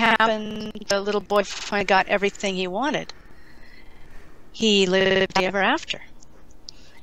[0.00, 0.72] what happened?
[0.88, 3.12] The little boy finally got everything he wanted.
[4.52, 6.00] He lived ever after,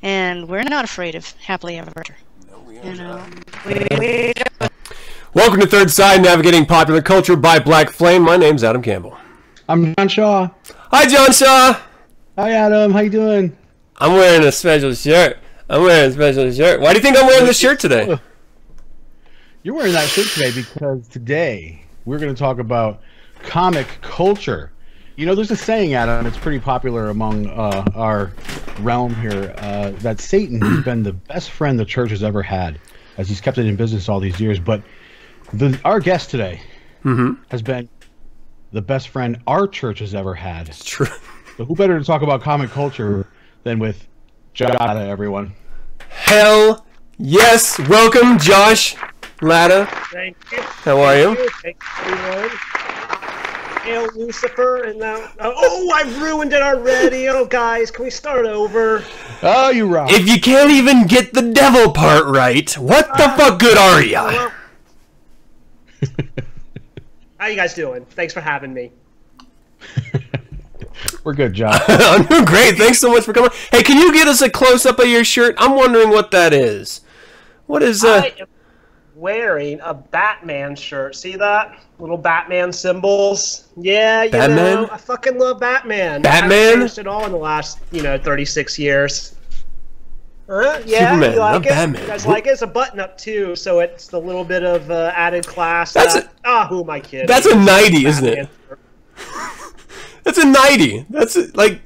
[0.01, 2.15] and we're not afraid of happily ever after.
[2.83, 3.25] You know,
[3.65, 4.33] we, we
[5.33, 8.21] Welcome to Third Side, navigating popular culture by Black Flame.
[8.21, 9.17] My name's Adam Campbell.
[9.67, 10.49] I'm John Shaw.
[10.91, 11.79] Hi, John Shaw.
[12.37, 12.91] Hi, Adam.
[12.91, 13.57] How you doing?
[13.97, 15.37] I'm wearing a special shirt.
[15.69, 16.79] I'm wearing a special shirt.
[16.79, 18.19] Why do you think I'm wearing this shirt today?
[19.63, 23.01] You're wearing that shirt today because today we're going to talk about
[23.43, 24.71] comic culture.
[25.15, 26.25] You know, there's a saying, Adam.
[26.25, 28.33] It's pretty popular among uh, our
[28.79, 32.79] realm here uh, that Satan has been the best friend the church has ever had,
[33.17, 34.59] as he's kept it in business all these years.
[34.59, 34.83] But
[35.53, 36.61] the, our guest today
[37.49, 37.87] has been
[38.71, 40.67] the best friend our church has ever had.
[40.67, 41.07] It's true.
[41.57, 43.25] So who better to talk about comic culture
[43.63, 44.05] than with
[44.53, 45.53] Jada, everyone?
[46.09, 46.85] Hell
[47.17, 47.79] yes.
[47.87, 48.97] Welcome, Josh
[49.45, 49.87] Latta.
[50.11, 50.61] Thank you.
[50.61, 51.35] How are you?
[51.61, 52.49] Thank you, everyone.
[53.83, 57.29] Hail Lucifer, and now oh, I've ruined it already.
[57.29, 59.03] Oh, guys, can we start over?
[59.43, 60.11] Oh, you rock.
[60.11, 64.49] If you can't even get the devil part right, what the fuck good are ya?
[67.37, 68.05] How you guys doing?
[68.05, 68.91] Thanks for having me.
[71.23, 71.79] We're good, John.
[71.87, 72.77] I'm doing great.
[72.77, 73.51] Thanks so much for coming.
[73.71, 75.53] Hey, can you get us a close up of your shirt?
[75.59, 77.01] I'm wondering what that is.
[77.67, 78.21] What is uh?
[78.23, 78.47] I am
[79.15, 81.15] wearing a Batman shirt.
[81.15, 81.79] See that?
[81.99, 83.69] Little Batman symbols.
[83.77, 84.83] Yeah, you Batman?
[84.83, 86.21] know, I fucking love Batman.
[86.21, 86.81] Batman?
[86.83, 89.35] I it all in the last, you know, 36 years.
[90.47, 90.81] Huh?
[90.85, 91.69] Yeah, Superman, you like it?
[91.69, 92.01] Batman.
[92.01, 92.51] You guys like it?
[92.51, 95.93] It's a button up too, so it's the little bit of uh, added class.
[95.93, 97.25] That's that, a- ah, who am I kidding?
[97.25, 98.49] That's a 90, isn't it?
[100.23, 101.05] That's a 90.
[101.09, 101.81] That's a, like,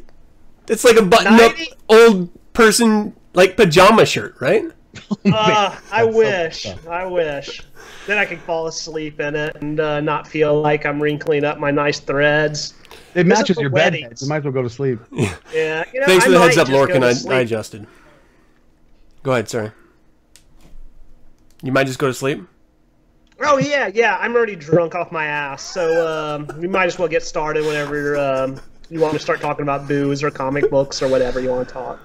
[0.67, 1.53] it's like a button up
[1.87, 4.65] old person like pajama shirt, right?
[5.25, 6.87] Uh, I That's so wish.
[6.87, 7.61] I wish.
[8.07, 11.59] Then I could fall asleep in it and uh, not feel like I'm wrinkling up
[11.59, 12.73] my nice threads.
[13.13, 13.93] It This matches your bed.
[13.93, 14.21] weddings.
[14.21, 14.99] You might as well go to sleep.
[15.11, 17.23] Yeah, you know, Thanks I for the heads up, just Lorcan.
[17.25, 17.37] to I.
[17.37, 17.85] I adjusted.
[19.23, 19.71] Go ahead, sorry.
[21.61, 22.47] You might just go to sleep.
[23.41, 24.17] Oh yeah, yeah.
[24.19, 28.17] I'm already drunk off my ass, so um, we might as well get started whenever
[28.17, 31.67] um, you want to start talking about booze or comic books or whatever you want
[31.67, 31.99] to talk.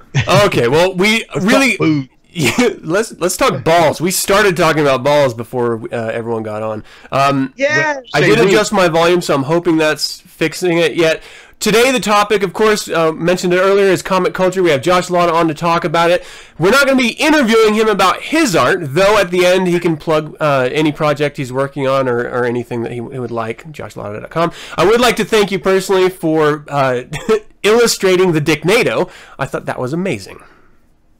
[0.44, 2.06] Okay, well, we really Boo.
[2.82, 4.00] let's let's talk balls.
[4.00, 6.84] We started talking about balls before uh, everyone got on.
[7.12, 8.00] Um, Yeah.
[8.12, 11.22] I did adjust my volume, so I'm hoping that's fixing it yet.
[11.60, 14.62] Today, the topic, of course, uh, mentioned it earlier, is comic culture.
[14.62, 16.26] We have Josh Latta on to talk about it.
[16.58, 19.80] We're not going to be interviewing him about his art, though at the end he
[19.80, 23.30] can plug uh, any project he's working on or, or anything that he, he would
[23.30, 24.52] like, joshlatta.com.
[24.76, 27.04] I would like to thank you personally for uh,
[27.62, 29.08] illustrating the Dick NATO.
[29.38, 30.42] I thought that was amazing.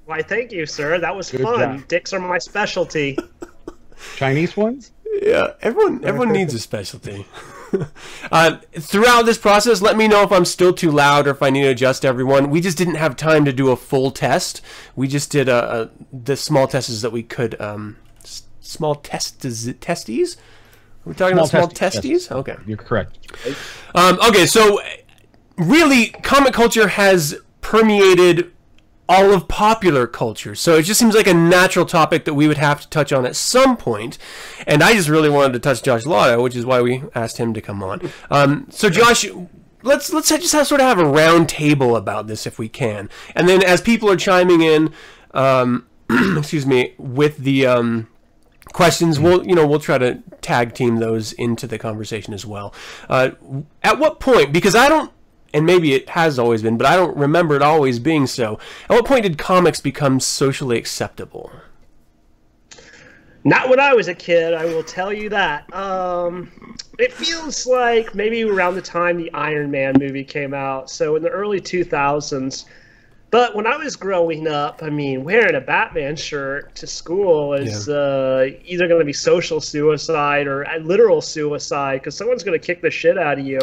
[0.06, 0.98] Why, thank you, sir.
[0.98, 1.78] That was Good fun.
[1.78, 1.88] job.
[1.88, 3.18] Dicks are my specialty.
[4.16, 4.90] Chinese ones?
[5.22, 7.24] Yeah, everyone everyone needs a specialty.
[8.32, 11.50] uh, throughout this process, let me know if I'm still too loud or if I
[11.50, 12.50] need to adjust everyone.
[12.50, 14.60] We just didn't have time to do a full test.
[14.96, 17.58] We just did a, uh, the small tests that we could.
[17.60, 19.40] Um, s- small test
[19.80, 20.36] testes.
[20.36, 22.10] Are we talking Small about small testes, testes?
[22.10, 22.32] yes.
[22.32, 22.56] Okay.
[22.66, 23.18] You're correct.
[23.94, 24.80] Um, okay, so
[25.56, 28.50] really, comic culture has permeated
[29.08, 30.54] all of popular culture.
[30.54, 33.26] So it just seems like a natural topic that we would have to touch on
[33.26, 34.18] at some point.
[34.66, 37.52] And I just really wanted to touch Josh Latta, which is why we asked him
[37.54, 38.00] to come on.
[38.30, 39.26] Um, so Josh,
[39.82, 43.08] let's let's just have, sort of have a round table about this if we can.
[43.36, 44.92] And then as people are chiming in,
[45.32, 48.08] um, excuse me, with the um,
[48.72, 52.74] questions we'll you know we'll try to tag team those into the conversation as well
[53.08, 53.30] uh,
[53.82, 55.12] at what point because i don't
[55.54, 58.90] and maybe it has always been but i don't remember it always being so at
[58.90, 61.50] what point did comics become socially acceptable
[63.46, 65.70] Not when I was a kid, I will tell you that.
[65.74, 66.50] Um,
[66.98, 71.22] it feels like maybe around the time the Iron Man movie came out, so in
[71.22, 72.64] the early 2000s.
[73.34, 77.88] But when I was growing up, I mean, wearing a Batman shirt to school is
[77.88, 82.64] uh, either going to be social suicide or uh, literal suicide because someone's going to
[82.64, 83.58] kick the shit out of you.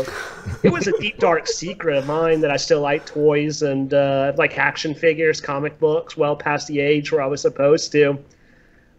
[0.62, 4.34] it was a deep, dark secret of mine that I still like toys and uh,
[4.36, 8.20] like action figures, comic books, well past the age where I was supposed to.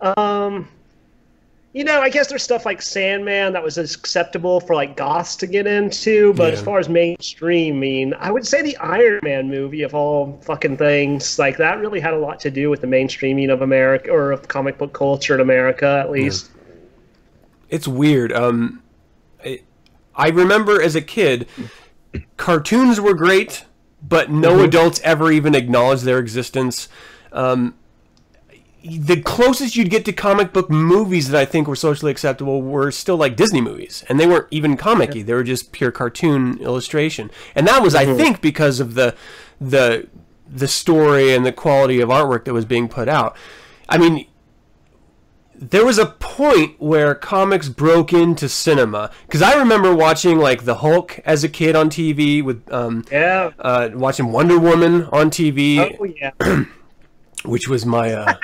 [0.00, 0.68] Um,
[1.72, 5.46] you know, I guess there's stuff like Sandman that was acceptable for like goths to
[5.46, 9.48] get into, but as far as mainstream, I mean, I would say the Iron Man
[9.48, 12.86] movie of all fucking things, like that really had a lot to do with the
[12.86, 16.50] mainstreaming of America or of comic book culture in America, at least.
[17.70, 18.82] it's weird um
[19.42, 19.62] I,
[20.14, 21.48] I remember as a kid
[22.36, 23.64] cartoons were great
[24.06, 26.88] but no adults ever even acknowledged their existence.
[27.32, 27.74] Um
[28.84, 32.90] the closest you'd get to comic book movies that I think were socially acceptable were
[32.90, 35.22] still like Disney movies, and they weren't even comic-y.
[35.22, 39.14] They were just pure cartoon illustration, and that was, I think, because of the
[39.60, 40.08] the
[40.48, 43.36] the story and the quality of artwork that was being put out.
[43.88, 44.26] I mean,
[45.54, 50.76] there was a point where comics broke into cinema because I remember watching like the
[50.76, 53.52] Hulk as a kid on TV with um, Yeah.
[53.60, 56.32] uh, watching Wonder Woman on TV Oh yeah.
[57.44, 58.34] which was my uh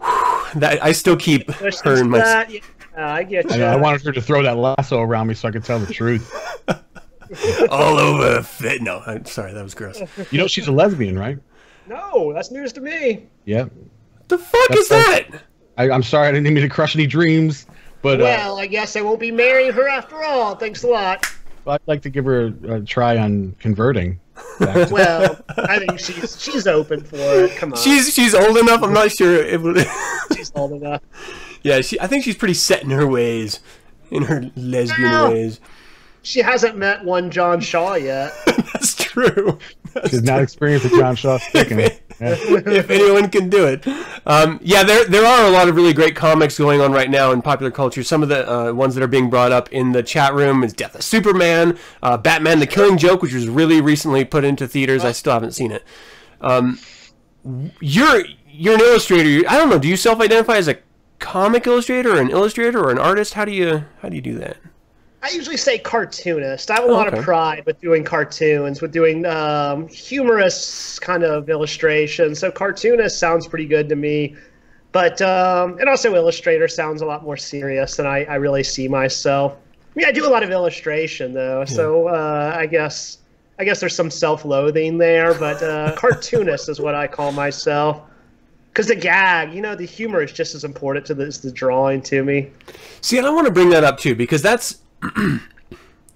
[0.54, 2.50] that I still keep Push her in my that.
[2.52, 2.60] Yeah,
[2.96, 3.58] I get you.
[3.58, 5.92] know, I wanted her to throw that lasso around me so I could tell the
[5.92, 6.32] truth.
[7.70, 8.82] all over fit.
[8.82, 10.00] No, I'm sorry, that was gross.
[10.30, 11.38] You know she's a lesbian, right?
[11.86, 13.26] No, that's news to me.
[13.44, 13.66] Yeah.
[14.28, 15.28] The fuck is that?
[15.76, 17.66] I, I'm sorry I didn't mean to crush any dreams,
[18.00, 20.54] but uh, Well, I guess I won't be marrying her after all.
[20.54, 21.26] Thanks a lot.
[21.66, 24.20] I'd like to give her a, a try on converting.
[24.60, 27.56] Back to- Well, I think she's she's open for it.
[27.56, 28.82] Come on, She's she's old enough.
[28.82, 29.34] I'm not sure.
[29.42, 29.84] It would,
[30.36, 31.02] she's old enough.
[31.62, 31.98] yeah, she.
[32.00, 33.60] I think she's pretty set in her ways,
[34.10, 35.30] in her lesbian Well.
[35.32, 35.60] ways.
[36.22, 38.32] She hasn't met one John Shaw yet.
[38.46, 39.58] That's true.
[40.08, 41.90] She's not experienced with John Shaw sticking.
[42.20, 43.86] If anyone can do it.
[44.26, 47.32] Um, yeah, there there are a lot of really great comics going on right now
[47.32, 48.02] in popular culture.
[48.02, 50.72] Some of the uh, ones that are being brought up in the chat room is
[50.72, 55.04] Death of Superman, uh, Batman: The Killing Joke, which was really recently put into theaters.
[55.04, 55.84] I still haven't seen it.
[56.40, 56.78] Um,
[57.80, 59.48] you're you're an illustrator.
[59.48, 59.78] I don't know.
[59.78, 60.78] Do you self-identify as a
[61.18, 63.34] comic illustrator, or an illustrator, or an artist?
[63.34, 64.56] How do you how do you do that?
[65.24, 66.70] I usually say cartoonist.
[66.70, 67.16] I have a lot okay.
[67.16, 72.40] of pride with doing cartoons, with doing um, humorous kind of illustrations.
[72.40, 74.36] So cartoonist sounds pretty good to me.
[74.92, 78.86] But um, and also illustrator sounds a lot more serious than I, I really see
[78.86, 79.54] myself.
[79.54, 79.56] I
[79.94, 83.18] mean, I do a lot of illustration though, so uh, I guess
[83.58, 85.32] I guess there's some self-loathing there.
[85.32, 88.02] But uh, cartoonist is what I call myself.
[88.68, 91.50] Because the gag, you know, the humor is just as important to the, as the
[91.50, 92.50] drawing to me.
[93.00, 94.80] See, and I want to bring that up too because that's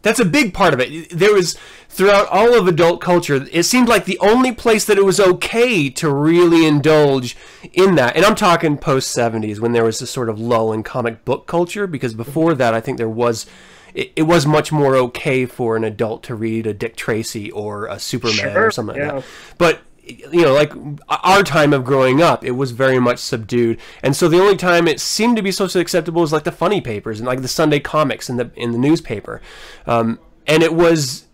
[0.02, 1.10] that's a big part of it.
[1.10, 1.56] There was
[1.88, 5.90] throughout all of adult culture, it seemed like the only place that it was okay
[5.90, 7.36] to really indulge
[7.72, 8.16] in that.
[8.16, 11.46] And I'm talking post 70s when there was this sort of lull in comic book
[11.46, 13.46] culture because before that I think there was
[13.94, 17.86] it, it was much more okay for an adult to read a Dick Tracy or
[17.86, 19.12] a Superman or Sure, something yeah.
[19.12, 19.30] like that.
[19.56, 20.72] But you know, like
[21.08, 24.88] our time of growing up, it was very much subdued, and so the only time
[24.88, 27.80] it seemed to be socially acceptable was like the funny papers and like the Sunday
[27.80, 29.40] comics in the in the newspaper,
[29.86, 31.24] um, and it was.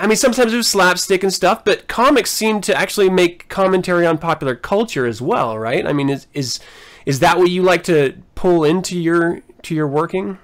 [0.00, 4.06] I mean, sometimes it was slapstick and stuff, but comics seemed to actually make commentary
[4.06, 5.84] on popular culture as well, right?
[5.84, 6.60] I mean, is is
[7.04, 10.38] is that what you like to pull into your to your working?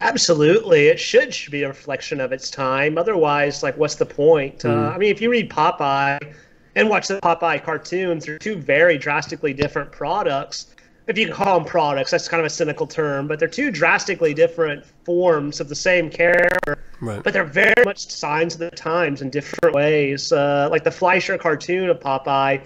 [0.00, 2.98] Absolutely, it should, should be a reflection of its time.
[2.98, 4.64] Otherwise, like, what's the point?
[4.64, 6.34] Uh, I mean, if you read Popeye
[6.74, 10.74] and watch the Popeye cartoons, they're two very drastically different products.
[11.06, 13.70] If you can call them products, that's kind of a cynical term, but they're two
[13.70, 16.78] drastically different forms of the same character.
[17.00, 17.22] Right.
[17.22, 20.32] But they're very much signs of the times in different ways.
[20.32, 22.60] Uh, like the Fleischer cartoon of Popeye,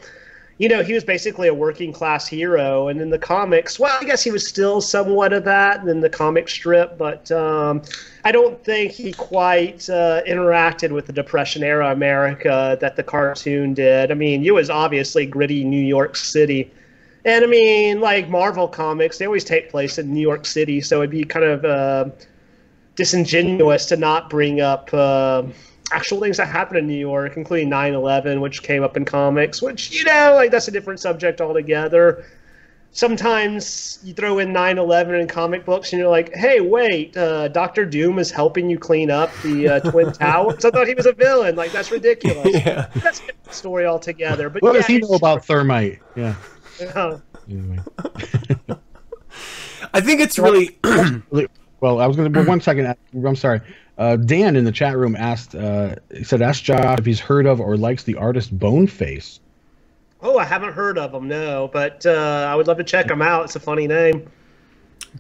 [0.61, 4.05] you know, he was basically a working class hero, and in the comics, well, I
[4.05, 7.81] guess he was still somewhat of that in the comic strip, but um,
[8.27, 13.73] I don't think he quite uh, interacted with the Depression era America that the cartoon
[13.73, 14.11] did.
[14.11, 16.71] I mean, it was obviously gritty New York City.
[17.25, 20.99] And I mean, like Marvel comics, they always take place in New York City, so
[20.99, 22.11] it'd be kind of uh,
[22.97, 25.43] disingenuous to not bring up uh,
[25.93, 29.61] actual things that happened in New York, including 9 11, which came up in comics,
[29.63, 32.25] which, you know, like that's a different subject altogether.
[32.93, 37.47] Sometimes you throw in 9 11 in comic books and you're like, hey, wait, uh,
[37.49, 40.65] Doctor Doom is helping you clean up the uh, Twin Towers?
[40.65, 41.55] I thought he was a villain.
[41.55, 42.49] Like, that's ridiculous.
[42.53, 42.89] Yeah.
[42.97, 44.51] That's a different story altogether.
[44.51, 46.01] But What yeah, does he it's- know about thermite?
[46.17, 46.35] Yeah.
[46.95, 47.19] uh,
[47.49, 47.79] Anyway.
[49.95, 50.77] I think it's really
[51.81, 52.43] Well, I was going to.
[52.43, 52.95] One second.
[53.15, 53.61] I'm sorry.
[54.01, 55.55] Uh, Dan in the chat room asked.
[55.55, 59.41] Uh, he said, "Ask Josh if he's heard of or likes the artist Boneface."
[60.23, 63.21] Oh, I haven't heard of him, no, but uh, I would love to check him
[63.21, 63.45] out.
[63.45, 64.27] It's a funny name.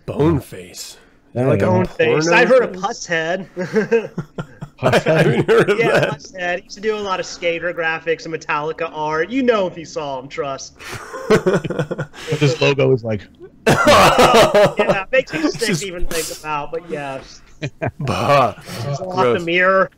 [0.07, 0.97] Boneface.
[1.35, 1.61] Yeah, Like.
[1.61, 2.29] Boneface.
[2.29, 3.07] I've heard of face?
[3.07, 3.47] Pushead.
[4.83, 6.11] I haven't heard of yeah, that.
[6.13, 6.57] Pushead.
[6.57, 9.29] He used to do a lot of skater graphics and Metallica art.
[9.29, 10.79] You know if you saw him, trust.
[11.29, 13.29] But this logo is like.
[13.67, 17.23] Yeah, it makes me sick Just- to even think about, but yeah,
[17.99, 18.55] Bah.
[18.83, 19.41] there's a lot Gross.
[19.41, 19.91] the mirror.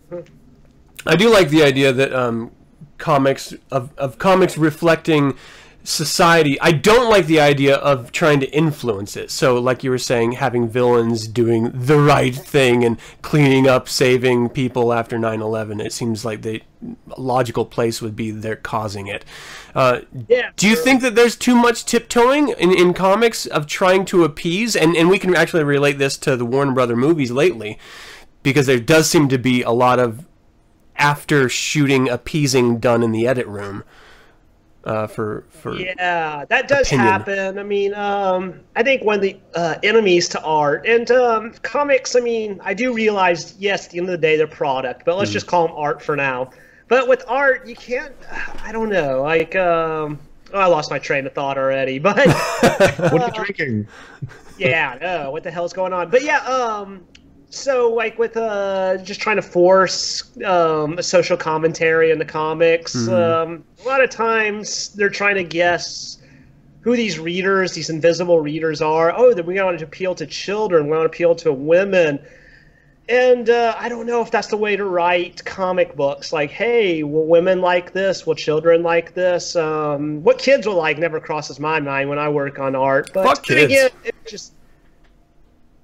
[1.06, 2.50] I do like the idea that um,
[2.98, 5.36] comics of, of comics reflecting
[5.84, 6.60] society.
[6.60, 9.30] I don't like the idea of trying to influence it.
[9.30, 14.50] So, like you were saying, having villains doing the right thing and cleaning up, saving
[14.50, 15.80] people after 9/11.
[15.84, 16.62] It seems like the
[17.16, 19.24] logical place would be they're causing it.
[19.74, 20.50] Uh, Yeah.
[20.56, 24.74] do you think that there's too much tiptoeing in, in comics of trying to appease?
[24.76, 27.78] And, and we can actually relate this to the Warner Brother movies lately,
[28.42, 30.26] because there does seem to be a lot of
[30.96, 33.82] after shooting appeasing done in the edit room.
[34.84, 37.06] Uh, for for Yeah, that does opinion.
[37.06, 37.58] happen.
[37.58, 42.16] I mean, um, I think one of the uh, enemies to art and um, comics.
[42.16, 45.16] I mean, I do realize, yes, at the end of the day, they're product, but
[45.16, 45.34] let's Mm.
[45.34, 46.50] just call them art for now.
[46.88, 48.12] But with art, you can't.
[48.64, 49.22] I don't know.
[49.22, 50.18] Like, um,
[50.52, 51.98] oh, I lost my train of thought already.
[52.00, 52.16] But
[53.12, 53.86] What are you drinking?
[54.58, 56.10] yeah, no, what the hell's going on?
[56.10, 57.06] But yeah, um,
[57.52, 63.06] so like with uh, just trying to force um, a social commentary in the comics,
[63.08, 66.16] um, a lot of times they're trying to guess
[66.80, 69.12] who these readers, these invisible readers are.
[69.14, 72.24] Oh, then we want to appeal to children, we want to appeal to women.
[73.10, 76.32] And uh, I don't know if that's the way to write comic books.
[76.32, 78.26] Like, hey, will women like this?
[78.26, 79.56] Will children like this?
[79.56, 83.10] Um, what kids will like never crosses my mind when I work on art.
[83.12, 83.64] But Fuck kids.
[83.64, 84.54] again, it just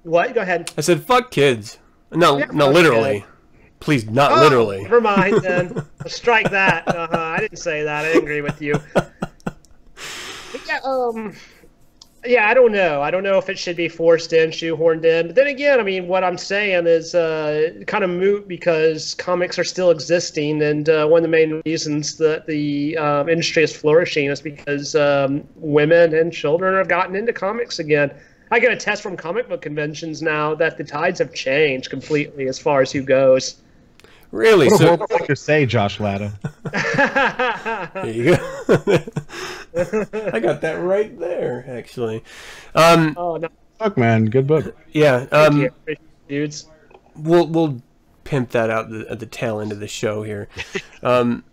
[0.03, 0.33] what?
[0.33, 0.71] Go ahead.
[0.77, 1.79] I said, "Fuck kids."
[2.11, 3.25] No, Yeah, no, literally.
[3.79, 4.83] Please, not Oh, literally.
[4.83, 5.85] Never mind then.
[6.07, 6.87] Strike that.
[6.87, 7.17] Uh-huh.
[7.17, 8.03] I didn't say that.
[8.03, 8.75] I didn't agree with you.
[8.93, 9.13] But
[10.67, 11.33] yeah, um,
[12.25, 13.01] yeah, I don't know.
[13.01, 15.27] I don't know if it should be forced in, shoehorned in.
[15.27, 19.57] But then again, I mean, what I'm saying is uh, kind of moot because comics
[19.57, 23.73] are still existing, and uh, one of the main reasons that the um, industry is
[23.75, 28.11] flourishing is because um, women and children have gotten into comics again.
[28.51, 32.57] I can attest from comic book conventions now that the tides have changed completely as
[32.59, 33.61] far as who goes.
[34.31, 34.67] Really?
[34.67, 36.31] What a So horrible thing to say, Josh Latta.
[37.93, 38.33] there you go.
[40.33, 42.23] I got that right there, actually.
[42.75, 43.47] Um, oh no,
[43.79, 44.75] Fuck, man, good book.
[44.91, 45.25] yeah.
[45.31, 45.71] Um, you,
[46.27, 46.67] dudes.
[47.15, 47.81] we'll we'll
[48.23, 50.47] pimp that out the, at the tail end of the show here.
[51.01, 51.45] Um,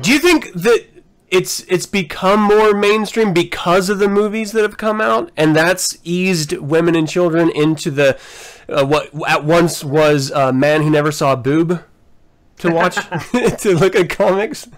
[0.00, 0.95] do you think that
[1.30, 5.98] it's it's become more mainstream because of the movies that have come out, and that's
[6.04, 8.18] eased women and children into the
[8.68, 11.82] uh, what at once was a man who never saw a boob
[12.58, 12.94] to watch
[13.60, 14.68] to look at comics?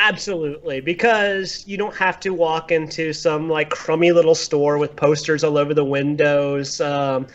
[0.00, 5.42] Absolutely, because you don't have to walk into some like crummy little store with posters
[5.42, 6.80] all over the windows.
[6.80, 7.26] Um,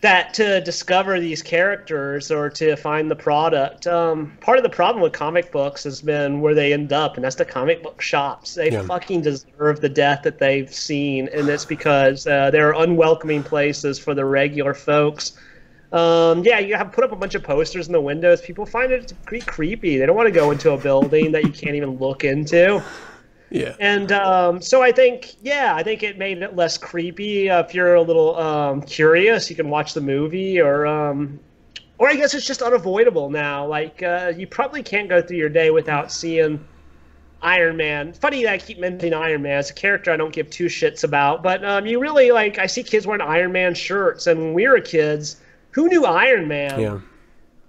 [0.00, 3.86] that to discover these characters or to find the product.
[3.86, 7.24] Um, part of the problem with comic books has been where they end up, and
[7.24, 8.54] that's the comic book shops.
[8.54, 8.82] They Yeah.
[8.82, 14.14] fucking deserve the death that they've seen, and it's because uh, they're unwelcoming places for
[14.14, 15.32] the regular folks.
[15.92, 18.40] Um, yeah, you have put up a bunch of posters in the windows.
[18.40, 19.98] People find it pretty creepy.
[19.98, 22.82] They don't want to go into a building that you can't even look into.
[23.50, 23.74] Yeah.
[23.80, 27.50] And um, so I think, yeah, I think it made it less creepy.
[27.50, 31.40] Uh, if you're a little um, curious, you can watch the movie, or um,
[31.98, 33.66] or I guess it's just unavoidable now.
[33.66, 36.64] Like uh, you probably can't go through your day without seeing
[37.42, 38.12] Iron Man.
[38.12, 39.58] Funny that I keep mentioning Iron Man.
[39.58, 42.58] It's a character I don't give two shits about, but um, you really like.
[42.58, 45.40] I see kids wearing Iron Man shirts, and when we were kids,
[45.72, 46.78] who knew Iron Man?
[46.80, 47.00] Yeah.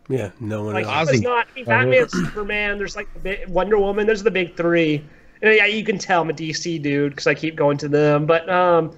[0.10, 0.32] Yeah.
[0.40, 1.10] No one Like else.
[1.10, 2.78] he was not I mean, Batman, Superman.
[2.78, 3.08] There's like
[3.48, 4.06] Wonder Woman.
[4.06, 5.04] There's the big three.
[5.42, 8.26] And yeah, you can tell I'm a DC dude because I keep going to them.
[8.26, 8.96] But um,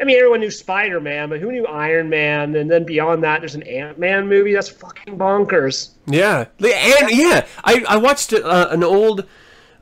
[0.00, 2.56] I mean, everyone knew Spider Man, but who knew Iron Man?
[2.56, 4.52] And then beyond that, there's an Ant Man movie.
[4.54, 5.90] That's fucking bonkers.
[6.06, 9.24] Yeah, The- and yeah, I I watched uh, an old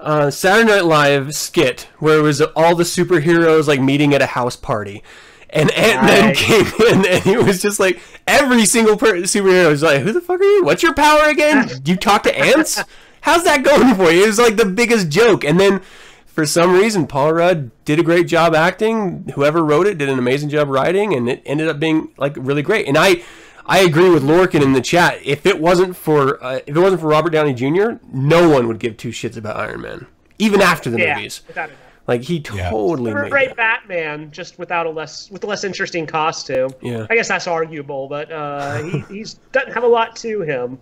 [0.00, 4.26] uh, Saturday Night Live skit where it was all the superheroes like meeting at a
[4.26, 5.02] house party,
[5.48, 6.36] and Ant Man Right.
[6.36, 10.20] came in and he was just like every single per- superhero was like, "Who the
[10.20, 10.62] fuck are you?
[10.64, 11.68] What's your power again?
[11.82, 12.82] Do you talk to ants?
[13.22, 15.80] How's that going for you?" It was like the biggest joke, and then.
[16.26, 19.30] For some reason, Paul Rudd did a great job acting.
[19.34, 22.62] Whoever wrote it did an amazing job writing, and it ended up being like really
[22.62, 22.88] great.
[22.88, 23.22] And I,
[23.66, 25.18] I agree with Lorcan in the chat.
[25.22, 28.78] If it wasn't for uh, if it wasn't for Robert Downey Jr., no one would
[28.78, 30.06] give two shits about Iron Man,
[30.38, 31.42] even after the Yeah, movies.
[31.46, 31.68] without.
[32.08, 32.70] Like he Yeah.
[32.70, 33.56] totally Or a made great it.
[33.58, 36.70] Batman, just without a less with a less interesting costume.
[36.80, 37.06] Yeah.
[37.10, 40.78] I guess that's arguable, but uh, he he's doesn't have a lot to him.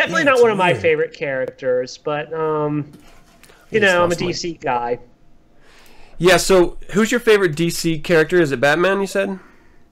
[0.00, 2.90] Definitely Yeah, not one of my favorite characters, but um,
[3.70, 4.98] you know, I'm a DC guy.
[6.16, 6.38] Yeah.
[6.38, 8.40] So, who's your favorite DC character?
[8.40, 9.02] Is it Batman?
[9.02, 9.38] You said.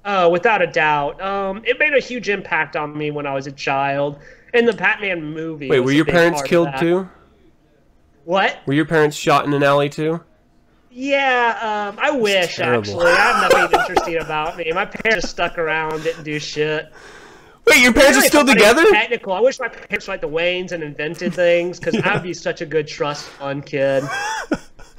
[0.06, 1.20] Uh, without a doubt.
[1.20, 4.18] Um, it made a huge impact on me when I was a child.
[4.54, 5.68] And the Batman movie.
[5.68, 7.06] Wait, were your parents killed too?
[8.24, 8.60] What?
[8.64, 10.22] Were your parents shot in an alley too?
[10.90, 13.06] Yeah, um, I wish actually.
[13.06, 14.72] I have nothing interesting about me.
[14.72, 16.90] My parents just stuck around, didn't do shit.
[17.68, 18.84] Wait, your parents are still together?
[18.90, 19.32] Technical.
[19.32, 22.60] I wish my parents were like the Waynes and invented things because I'd be such
[22.60, 24.04] a good trust fund kid.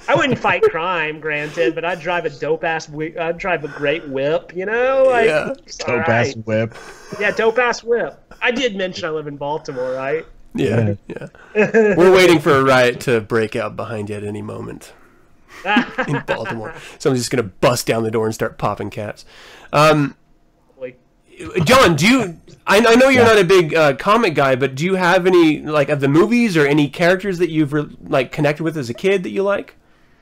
[0.07, 2.87] I wouldn't fight crime, granted, but I'd drive a dope ass.
[2.87, 4.53] whi- I'd drive a great whip.
[4.55, 5.53] You know, like Yeah.
[5.65, 6.73] it's all Dope ass whip.
[7.19, 8.17] Yeah, dope ass whip.
[8.41, 10.25] I did mention I live in Baltimore, right?
[10.55, 11.27] Yeah, yeah.
[11.95, 14.93] We're waiting for a riot to break out behind you at any moment
[16.07, 16.73] in Baltimore.
[16.97, 19.25] Someone's just gonna bust down the door and start popping cats.
[19.73, 20.15] Um, Like,
[21.63, 22.39] John, do you?
[22.67, 25.61] I, I know you're not a big uh, comic guy, but do you have any
[25.61, 28.93] like of the movies or any characters that you've re- like connected with as a
[28.93, 29.75] kid that you like?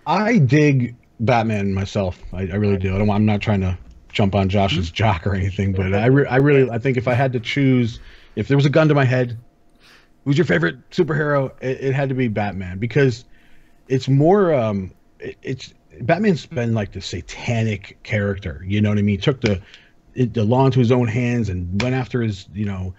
[0.06, 2.22] I dig Batman myself.
[2.32, 2.96] I, I really do.
[2.96, 3.78] I don't, I'm not trying to
[4.14, 7.14] jump on Josh's jock or anything, but I, re- I really, I think if I
[7.14, 8.00] had to choose,
[8.36, 9.38] if there was a gun to my head,
[10.24, 11.52] who's your favorite superhero?
[11.62, 13.26] It, it had to be Batman because
[13.90, 18.64] it's more, um, it, it's Batman's been like the satanic character.
[18.66, 19.16] You know what I mean?
[19.16, 19.62] He took the
[20.18, 22.94] it, the law into his own hands and went after his, you know,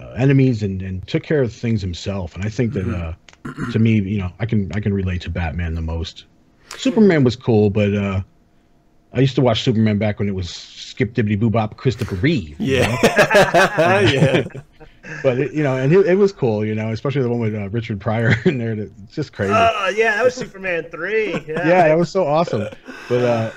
[0.00, 2.34] uh, enemies and, and took care of things himself.
[2.36, 3.12] And I think that, uh,
[3.72, 6.24] to me, you know, I can I can relate to Batman the most.
[6.76, 8.20] Superman was cool, but uh,
[9.12, 12.60] I used to watch Superman back when it was Skip Dibbity Boo Bop Christopher Reeve.
[12.60, 12.88] you know?
[13.04, 14.44] yeah.
[15.24, 17.54] But it, you know, and it, it was cool, you know, especially the one with
[17.54, 18.76] uh, Richard Pryor in there.
[18.76, 19.52] that- It's just crazy.
[19.54, 21.32] oh yeah, that was Superman three.
[21.32, 22.68] Yeah, yeah, that was so awesome.
[23.08, 23.50] But uh,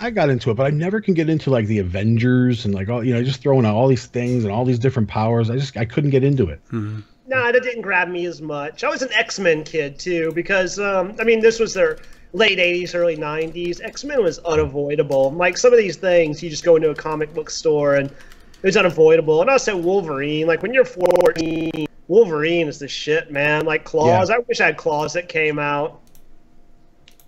[0.00, 2.88] I got into it, but I never can get into like the Avengers and like
[2.88, 5.50] all you know, just throwing out all these things and all these different powers.
[5.50, 6.60] I just I couldn't get into it.
[6.72, 8.84] No, that didn't grab me as much.
[8.84, 11.98] I was an X Men kid too, because um, I mean, this was their
[12.32, 13.82] late '80s, early '90s.
[13.82, 15.32] X Men was unavoidable.
[15.32, 18.66] Like some of these things, you just go into a comic book store and it
[18.66, 19.40] was unavoidable.
[19.42, 20.46] And also Wolverine.
[20.46, 23.66] Like when you're 14, Wolverine is the shit, man.
[23.66, 24.30] Like claws.
[24.30, 26.00] I wish I had claws that came out.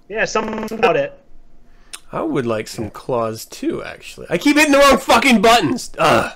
[0.09, 1.20] Yeah, something about it.
[2.13, 3.83] I would like some claws too.
[3.83, 5.93] Actually, I keep hitting the wrong fucking buttons.
[5.99, 6.33] Ugh.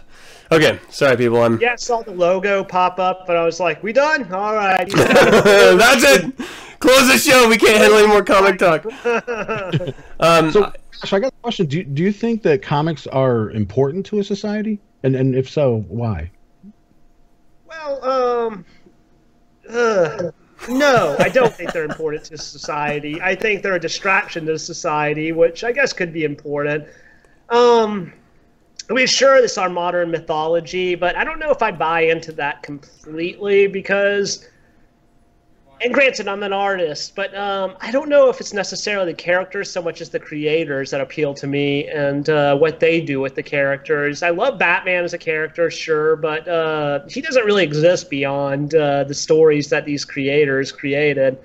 [0.52, 1.42] Okay, sorry, people.
[1.42, 1.58] I'm.
[1.60, 4.32] Yeah, I saw the logo pop up, but I was like, "We done?
[4.32, 6.32] All right." That's it.
[6.78, 7.48] Close the show.
[7.48, 8.84] We can't handle any more comic talk.
[10.20, 11.66] Um, So, Josh, I got a question.
[11.66, 14.78] Do do you think that comics are important to a society?
[15.02, 16.30] And and if so, why?
[17.66, 18.64] Well, um,
[19.68, 20.30] uh,
[20.68, 23.20] no, I don't think they're important to society.
[23.20, 26.87] I think they're a distraction to society, which I guess could be important.
[27.50, 28.12] Um,
[28.90, 32.03] I mean, sure, this is our modern mythology, but I don't know if I buy
[32.03, 34.48] into that completely because.
[35.80, 39.70] And granted, I'm an artist, but um, I don't know if it's necessarily the characters
[39.70, 43.34] so much as the creators that appeal to me and uh, what they do with
[43.34, 44.22] the characters.
[44.22, 49.04] I love Batman as a character, sure, but uh, he doesn't really exist beyond uh,
[49.04, 51.38] the stories that these creators created.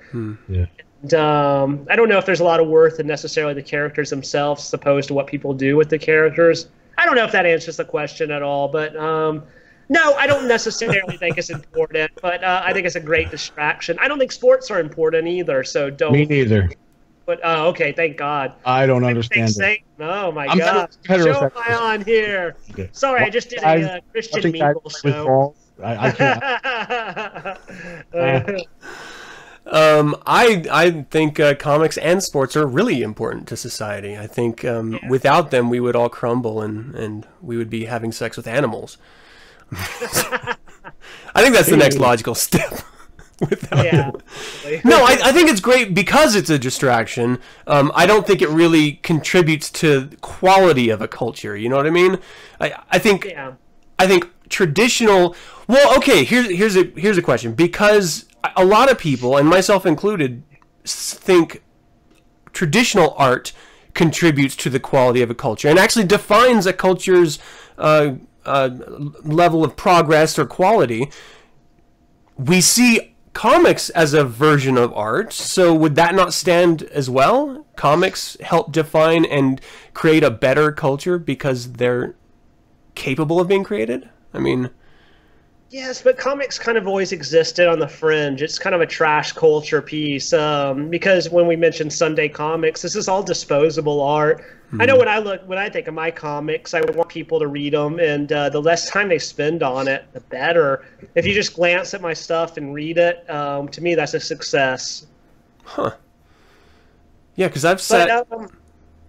[0.48, 0.66] Yeah.
[1.02, 4.10] And, um, I don't know if there's a lot of worth in necessarily the characters
[4.10, 6.68] themselves, as opposed to what people do with the characters.
[6.96, 9.42] I don't know if that answers the question at all, but um,
[9.90, 12.10] no, I don't necessarily think it's important.
[12.22, 13.98] But uh, I think it's a great distraction.
[14.00, 15.62] I don't think sports are important either.
[15.64, 16.12] So don't.
[16.12, 16.70] Me neither.
[17.26, 18.54] But uh, okay, thank God.
[18.64, 19.52] I don't understand it.
[19.52, 20.88] Say, oh my I'm God!
[21.06, 21.62] hetero- Show am heterosexual.
[21.68, 22.56] I on here?
[22.70, 22.88] Okay.
[22.92, 25.24] Sorry, I just did a Guys, uh, Christian Watching guys Mingle with show.
[25.26, 27.58] balls, I, I can't.
[28.14, 28.58] Uh,
[29.66, 34.16] Um, I I think uh, comics and sports are really important to society.
[34.16, 38.10] I think um, without them, we would all crumble and and we would be having
[38.10, 38.96] sex with animals.
[41.34, 42.80] I think that's the next logical step.
[43.48, 44.10] without yeah.
[44.10, 44.80] them.
[44.84, 47.38] No, I, I think it's great because it's a distraction.
[47.66, 51.56] Um, I don't think it really contributes to the quality of a culture.
[51.56, 52.18] You know what I mean?
[52.60, 53.54] I I think yeah.
[53.98, 55.34] I think traditional.
[55.68, 56.24] Well, okay.
[56.24, 60.42] Here's here's a here's a question because a lot of people, and myself included,
[60.84, 61.62] think
[62.52, 63.52] traditional art
[63.94, 67.38] contributes to the quality of a culture and actually defines a culture's
[67.76, 68.12] uh,
[68.44, 68.70] uh,
[69.22, 71.10] level of progress or quality.
[72.36, 77.66] We see comics as a version of art, so would that not stand as well?
[77.76, 79.60] Comics help define and
[79.94, 82.14] create a better culture because they're
[82.94, 84.08] capable of being created?
[84.32, 84.70] I mean,
[85.70, 88.42] Yes, but comics kind of always existed on the fringe.
[88.42, 92.96] It's kind of a trash culture piece um, because when we mention Sunday comics, this
[92.96, 94.44] is all disposable art.
[94.78, 97.48] I know when I look, when I think of my comics, I want people to
[97.48, 100.86] read them, and uh, the less time they spend on it, the better.
[101.16, 104.20] If you just glance at my stuff and read it, um, to me, that's a
[104.20, 105.06] success.
[105.64, 105.96] Huh.
[107.34, 108.48] Yeah, because I've said But um,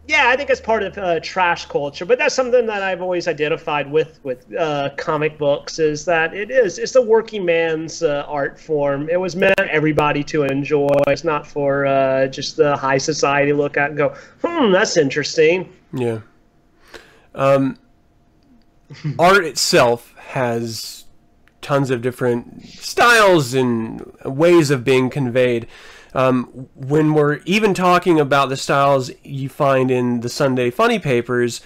[0.07, 2.05] yeah, I think it's part of uh, trash culture.
[2.05, 6.49] But that's something that I've always identified with with uh, comic books is that it
[6.49, 9.09] is it's the working man's uh, art form.
[9.09, 10.89] It was meant everybody to enjoy.
[11.07, 15.71] It's not for uh, just the high society look at and go, hmm, that's interesting.
[15.93, 16.21] Yeah.
[17.35, 17.77] Um,
[19.19, 21.05] art itself has
[21.61, 25.67] tons of different styles and ways of being conveyed.
[26.13, 31.61] Um, when we're even talking about the styles you find in the Sunday funny papers,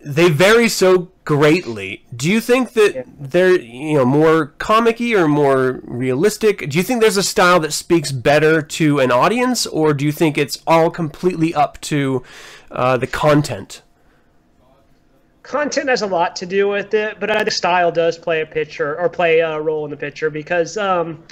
[0.00, 2.04] they vary so greatly.
[2.14, 6.70] Do you think that they're you know more comicky or more realistic?
[6.70, 10.12] Do you think there's a style that speaks better to an audience, or do you
[10.12, 12.22] think it's all completely up to
[12.70, 13.82] uh, the content?
[15.42, 18.46] Content has a lot to do with it, but I think style does play a
[18.46, 20.78] picture or play a role in the picture because.
[20.78, 21.24] Um,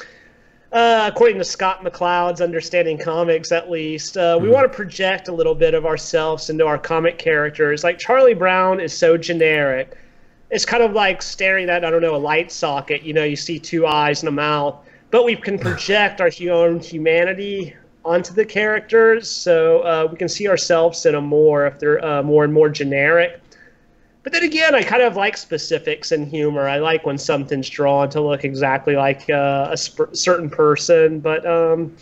[0.74, 4.52] uh, according to Scott McCloud's Understanding Comics, at least, uh, we mm.
[4.52, 7.84] want to project a little bit of ourselves into our comic characters.
[7.84, 9.96] Like Charlie Brown is so generic.
[10.50, 13.04] It's kind of like staring at, I don't know, a light socket.
[13.04, 14.76] You know, you see two eyes and a mouth,
[15.12, 20.48] but we can project our own humanity onto the characters, so uh, we can see
[20.48, 23.40] ourselves in them more if they're uh, more and more generic.
[24.24, 26.66] But then again, I kind of like specifics and humor.
[26.66, 31.20] I like when something's drawn to look exactly like uh, a sp- certain person.
[31.20, 31.94] But um,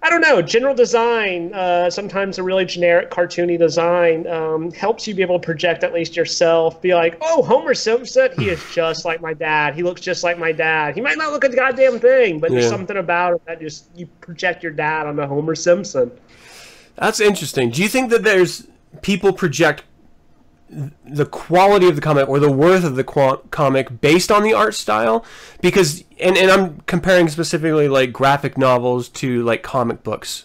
[0.00, 0.40] I don't know.
[0.40, 5.44] General design, uh, sometimes a really generic, cartoony design, um, helps you be able to
[5.44, 6.80] project at least yourself.
[6.80, 9.74] Be like, oh, Homer Simpson, he is just like my dad.
[9.74, 10.94] He looks just like my dad.
[10.94, 12.60] He might not look a goddamn thing, but yeah.
[12.60, 16.12] there's something about it that just you project your dad on onto Homer Simpson.
[16.94, 17.70] That's interesting.
[17.70, 18.68] Do you think that there's
[19.02, 19.82] people project
[21.04, 23.04] the quality of the comic or the worth of the
[23.50, 25.24] comic based on the art style
[25.60, 30.44] because and, and i'm comparing specifically like graphic novels to like comic books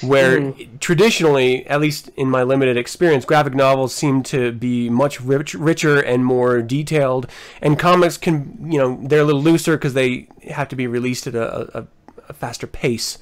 [0.00, 0.80] where mm.
[0.80, 6.00] traditionally at least in my limited experience graphic novels seem to be much rich, richer
[6.00, 7.26] and more detailed
[7.60, 11.26] and comics can you know they're a little looser because they have to be released
[11.26, 11.86] at a, a,
[12.28, 13.18] a faster pace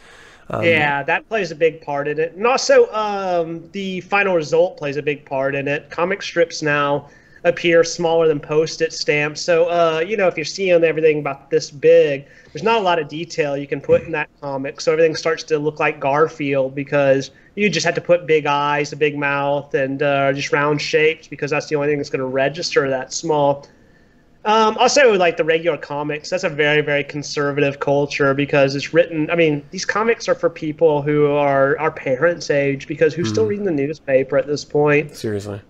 [0.50, 4.78] um, yeah, that plays a big part in it, and also um, the final result
[4.78, 5.90] plays a big part in it.
[5.90, 7.08] Comic strips now
[7.44, 11.70] appear smaller than post-it stamps, so uh, you know if you're seeing everything about this
[11.70, 15.14] big, there's not a lot of detail you can put in that comic, so everything
[15.14, 19.18] starts to look like Garfield because you just have to put big eyes, a big
[19.18, 22.88] mouth, and uh, just round shapes because that's the only thing that's going to register
[22.88, 23.66] that small.
[24.48, 29.30] Um, also, like the regular comics, that's a very, very conservative culture because it's written.
[29.30, 33.32] I mean, these comics are for people who are our parents' age because who's mm.
[33.32, 33.50] still hmm.
[33.50, 35.14] reading the newspaper at this point?
[35.14, 35.60] Seriously.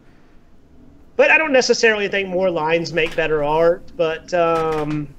[1.16, 3.82] But I don't necessarily think more lines make better art.
[3.96, 5.12] But um,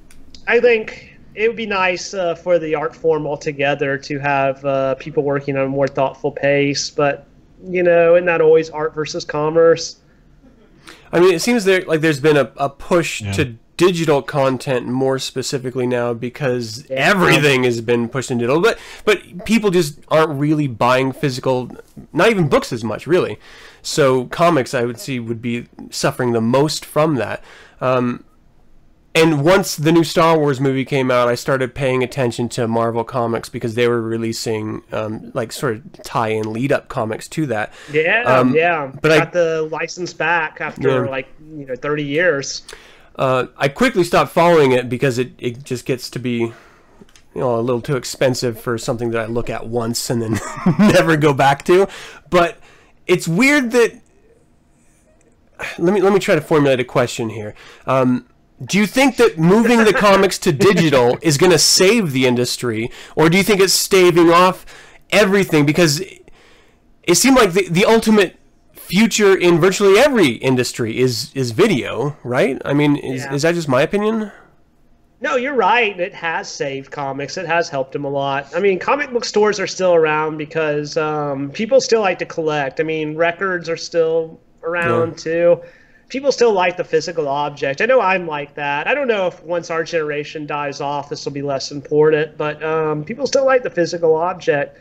[0.47, 4.95] I think it would be nice uh, for the art form altogether to have uh,
[4.95, 6.89] people working on a more thoughtful pace.
[6.89, 7.27] But
[7.67, 9.98] you know, isn't that always art versus commerce?
[11.11, 13.31] I mean, it seems there like there's been a, a push yeah.
[13.33, 18.61] to digital content more specifically now because everything has been pushed into digital.
[18.61, 21.71] But but people just aren't really buying physical,
[22.11, 23.39] not even books as much, really.
[23.81, 27.43] So comics, I would see, would be suffering the most from that.
[27.79, 28.25] Um,
[29.19, 33.03] and once the new Star Wars movie came out, I started paying attention to Marvel
[33.03, 37.73] Comics because they were releasing um, like sort of tie-in lead-up comics to that.
[37.91, 38.91] Yeah, um, yeah.
[39.01, 41.09] But got I got the license back after yeah.
[41.09, 42.63] like you know thirty years.
[43.15, 46.53] Uh, I quickly stopped following it because it, it just gets to be you
[47.35, 50.39] know a little too expensive for something that I look at once and then
[50.79, 51.87] never go back to.
[52.29, 52.57] But
[53.05, 53.99] it's weird that
[55.77, 57.53] let me let me try to formulate a question here.
[57.85, 58.25] Um,
[58.63, 62.91] do you think that moving the comics to digital is going to save the industry,
[63.15, 64.65] or do you think it's staving off
[65.11, 65.65] everything?
[65.65, 66.01] Because
[67.03, 68.35] it seemed like the, the ultimate
[68.73, 72.61] future in virtually every industry is is video, right?
[72.65, 73.33] I mean, is, yeah.
[73.33, 74.31] is that just my opinion?
[75.21, 75.99] No, you're right.
[75.99, 77.37] It has saved comics.
[77.37, 78.55] It has helped them a lot.
[78.55, 82.79] I mean, comic book stores are still around because um, people still like to collect.
[82.79, 85.15] I mean, records are still around yeah.
[85.15, 85.61] too
[86.09, 87.81] people still like the physical object.
[87.81, 88.87] I know I'm like that.
[88.87, 92.61] I don't know if once our generation dies off, this will be less important, but
[92.63, 94.77] um, people still like the physical object.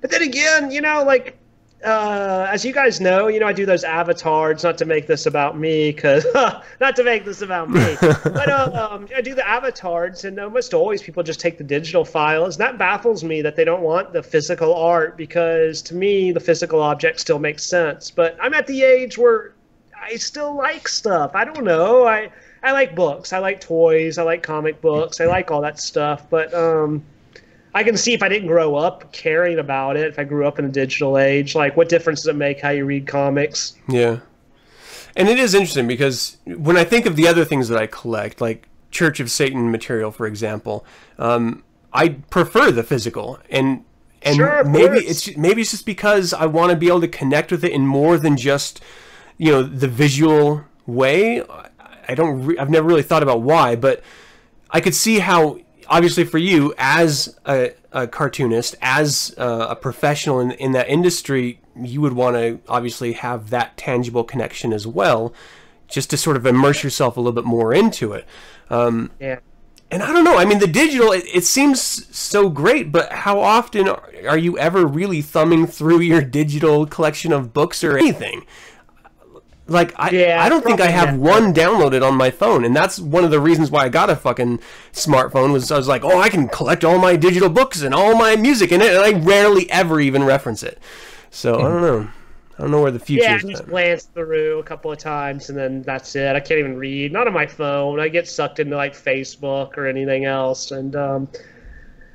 [0.00, 1.38] But then again, you know, like
[1.84, 5.26] uh, as you guys know, you know, I do those avatars, not to make this
[5.26, 6.26] about me, because
[6.80, 10.74] not to make this about me, but uh, um, I do the avatars, and almost
[10.74, 12.56] always people just take the digital files.
[12.56, 16.40] And that baffles me that they don't want the physical art, because to me, the
[16.40, 18.10] physical object still makes sense.
[18.10, 19.52] But I'm at the age where
[20.00, 21.32] I still like stuff.
[21.34, 22.06] I don't know.
[22.06, 22.30] I
[22.62, 23.32] I like books.
[23.32, 24.18] I like toys.
[24.18, 25.20] I like comic books.
[25.20, 26.28] I like all that stuff.
[26.28, 27.04] But um,
[27.74, 30.58] I can see if I didn't grow up caring about it, if I grew up
[30.58, 33.76] in a digital age, like what difference does it make how you read comics?
[33.88, 34.20] Yeah.
[35.16, 38.40] And it is interesting because when I think of the other things that I collect,
[38.40, 40.84] like Church of Satan material, for example,
[41.18, 43.38] um, I prefer the physical.
[43.50, 43.84] And
[44.22, 47.52] and sure, maybe it's maybe it's just because I want to be able to connect
[47.52, 48.82] with it in more than just
[49.38, 51.42] you know the visual way.
[52.08, 52.44] I don't.
[52.44, 54.02] Re- I've never really thought about why, but
[54.70, 60.40] I could see how obviously for you as a, a cartoonist, as uh, a professional
[60.40, 65.32] in, in that industry, you would want to obviously have that tangible connection as well,
[65.86, 68.26] just to sort of immerse yourself a little bit more into it.
[68.68, 69.38] Um, Yeah.
[69.90, 70.36] and I don't know.
[70.36, 71.80] I mean, the digital, it, it seems
[72.14, 77.32] so great, but how often are, are you ever really thumbing through your digital collection
[77.32, 78.44] of books or anything?
[79.68, 82.98] Like, I, Yeah, I don't think I have one downloaded on my phone, and that's
[82.98, 84.60] one of the reasons why I got a fucking
[84.92, 85.52] smartphone.
[85.52, 88.34] Was I was like, oh, I can collect all my digital books and all my
[88.36, 90.78] music in it, and I rarely ever even reference it.
[91.30, 92.08] So I don't know.
[92.58, 93.44] I don't know where the future Yeah, I is.
[93.44, 93.68] just at.
[93.68, 96.34] glance through a couple of times and then that's it.
[96.34, 97.12] I can't even read.
[97.12, 98.00] Not on my phone.
[98.00, 100.72] I get sucked into like Facebook or anything else.
[100.72, 101.28] And um,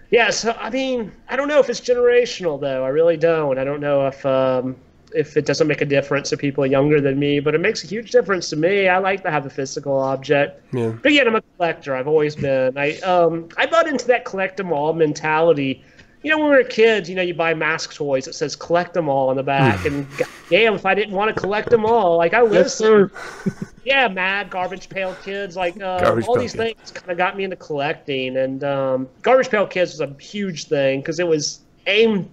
[0.09, 2.83] yeah, so I mean, I don't know if it's generational though.
[2.83, 3.57] I really don't.
[3.57, 4.75] I don't know if um,
[5.13, 7.87] if it doesn't make a difference to people younger than me, but it makes a
[7.87, 8.87] huge difference to me.
[8.87, 10.61] I like to have a physical object.
[10.73, 10.93] Yeah.
[11.01, 11.95] But again, I'm a collector.
[11.95, 12.77] I've always been.
[12.77, 15.83] I um I bought into that collect them all mentality.
[16.23, 18.25] You know, when we were kids, you know, you buy mask toys.
[18.25, 20.07] that says "collect them all" on the back, and
[20.49, 23.11] damn, if I didn't want to collect them all, like I Yes, sir.
[23.83, 26.75] yeah, mad garbage pail kids, like uh, all these Kids.
[26.75, 28.37] things, kind of got me into collecting.
[28.37, 32.29] And um, garbage pail kids was a huge thing because it was aimed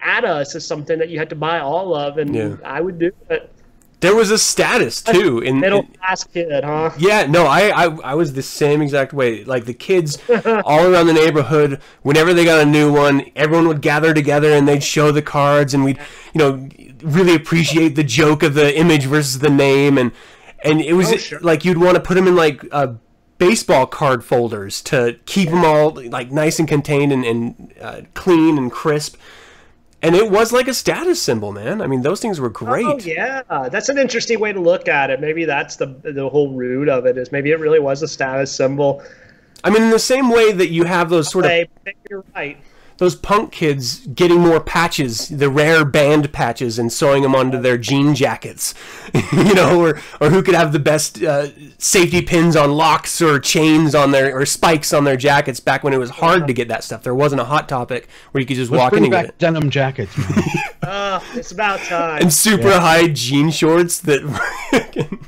[0.00, 2.56] at us as something that you had to buy all of, and Yeah.
[2.64, 3.50] I would do it.
[4.00, 6.90] There was a status too in, Middle class kid, huh?
[6.98, 9.44] Yeah, no, I, I I was the same exact way.
[9.44, 10.18] Like the kids
[10.64, 14.68] all around the neighborhood, whenever they got a new one, everyone would gather together and
[14.68, 15.98] they'd show the cards, and we'd
[16.34, 16.68] you know
[17.02, 20.12] really appreciate the joke of the image versus the name, and
[20.62, 21.40] and it was Oh, sure.
[21.40, 22.88] like you'd want to put them in like uh,
[23.38, 28.58] baseball card folders to keep them all like nice and contained and, and uh, clean
[28.58, 29.16] and crisp.
[30.04, 31.80] And it was like a status symbol, man.
[31.80, 32.84] I mean, those things were oh, great.
[32.84, 33.40] Oh yeah,
[33.70, 35.18] that's an interesting way to look at it.
[35.18, 37.16] Maybe that's the the whole root of it.
[37.16, 39.02] Is maybe it really was a status symbol.
[39.64, 41.52] I mean, in the same way that you have those sort of
[42.10, 42.58] you're right.
[42.98, 47.76] Those punk kids getting more patches, the rare band patches, and sewing them onto their
[47.76, 48.74] jean jackets,
[49.32, 53.38] you know, or or who could have the best uh, safety pins on locks or
[53.38, 56.68] chains on their or spikes on their jackets back when it was hard to get
[56.68, 57.02] that stuff.
[57.02, 59.22] There wasn't a hot topic where you could just Let's walk in bring and get
[59.26, 59.38] back it.
[59.38, 60.42] denim jackets, man.
[60.84, 62.20] Uh, it's about time.
[62.20, 64.20] And super high jean shorts that.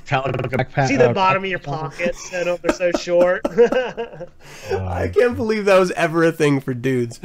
[0.07, 3.41] Metallica backpack- See the uh, bottom of your pockets, and they're so short.
[3.47, 7.21] I can't believe that was ever a thing for dudes.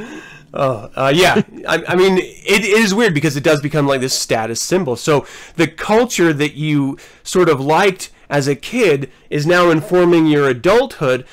[0.54, 1.42] Oh, uh, yeah.
[1.68, 4.96] I, I mean, it, it is weird because it does become like this status symbol.
[4.96, 10.50] So the culture that you sort of liked as a kid is now informing your
[10.50, 11.26] adulthood.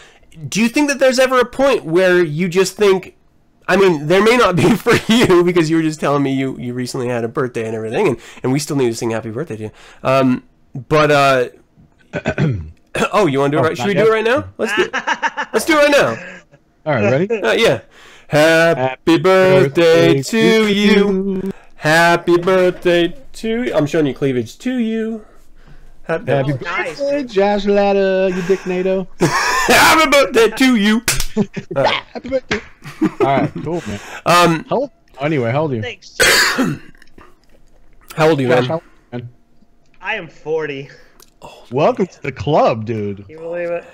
[0.49, 3.17] Do you think that there's ever a point where you just think,
[3.67, 6.57] I mean, there may not be for you because you were just telling me you,
[6.59, 9.31] you recently had a birthday and everything, and, and we still need to sing happy
[9.31, 9.71] birthday to you.
[10.03, 10.45] Um,
[10.89, 11.49] but, uh,
[13.13, 13.77] oh, you want to do it right?
[13.77, 14.45] Should we not do it right now?
[14.59, 14.91] Let's do,
[15.53, 16.35] let's do it right now.
[16.87, 17.43] All right, ready?
[17.43, 17.81] Uh, yeah.
[18.29, 21.51] Happy birthday to you.
[21.77, 23.75] Happy birthday to you.
[23.75, 25.25] I'm showing you cleavage to you.
[26.03, 26.99] Happy, Happy Oh, nice.
[26.99, 29.09] birthday, Josh Latta, you dick NATO.
[29.21, 31.01] happy birthday to you.
[31.77, 32.61] Happy birthday.
[33.21, 34.01] All right, cool, man.
[34.27, 34.91] Um, How old?
[35.21, 35.83] Anyway, how old are you?
[35.83, 36.17] Thanks.
[38.15, 38.69] how old are you, Josh, man?
[38.69, 39.29] how old are you, man?
[40.01, 40.91] I am 40.
[41.71, 43.19] Welcome to the club, dude.
[43.19, 43.85] Can you believe it?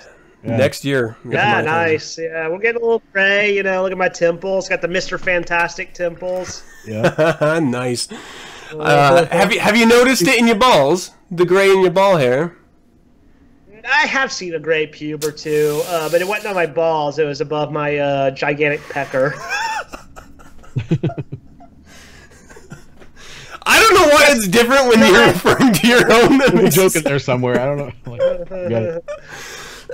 [0.45, 0.57] Yeah.
[0.57, 1.17] Next year.
[1.27, 2.19] Yeah, nice.
[2.19, 3.55] Yeah, we're getting a little gray.
[3.55, 4.69] You know, look at my temples.
[4.69, 5.19] Got the Mr.
[5.19, 6.63] Fantastic temples.
[6.85, 7.59] Yeah.
[7.63, 8.07] nice.
[8.71, 11.11] Uh, have you have you noticed it in your balls?
[11.31, 12.55] The gray in your ball hair.
[13.87, 17.19] I have seen a gray pube or two, uh, but it wasn't on my balls.
[17.19, 19.33] It was above my uh, gigantic pecker.
[23.67, 26.41] I don't know why it's different when you're referring to your own.
[26.41, 27.59] I'm joking there somewhere.
[27.59, 27.91] I don't know.
[28.05, 29.05] Like, got it.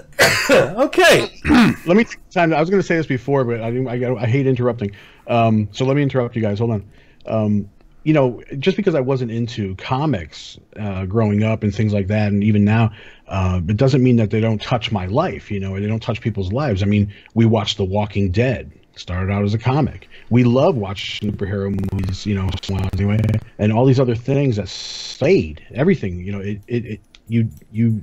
[0.49, 1.29] okay.
[1.85, 2.53] Let me time.
[2.53, 3.67] I was going to say this before, but I.
[3.67, 4.91] I, I hate interrupting.
[5.27, 6.59] Um, so let me interrupt you guys.
[6.59, 6.91] Hold on.
[7.25, 7.69] Um,
[8.03, 12.31] you know, just because I wasn't into comics uh, growing up and things like that,
[12.31, 12.91] and even now,
[13.27, 15.51] uh, it doesn't mean that they don't touch my life.
[15.51, 16.81] You know, they don't touch people's lives.
[16.81, 18.71] I mean, we watched The Walking Dead.
[18.97, 20.09] Started out as a comic.
[20.29, 22.25] We love watching superhero movies.
[22.25, 22.49] You know,
[22.93, 23.21] anyway,
[23.57, 25.65] and all these other things that stayed.
[25.73, 26.19] Everything.
[26.19, 28.01] You know, it, it, it you you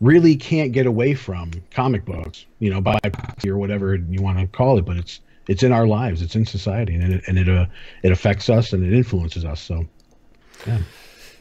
[0.00, 2.98] really can't get away from comic books, you know, by
[3.46, 6.44] or whatever you want to call it, but it's it's in our lives, it's in
[6.44, 7.66] society, and it and it uh,
[8.02, 9.60] it affects us and it influences us.
[9.60, 9.86] So,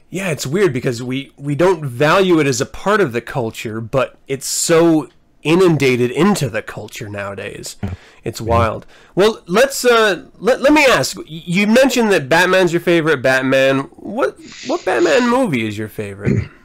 [0.10, 3.82] Yeah, it's weird because we we don't value it as a part of the culture,
[3.82, 5.10] but it's so
[5.44, 7.78] inundated into the culture nowadays.
[8.24, 8.86] It's wild.
[9.14, 11.18] Well, let's uh let, let me ask.
[11.26, 13.82] You mentioned that Batman's your favorite Batman.
[13.96, 14.38] What
[14.68, 16.50] what Batman movie is your favorite?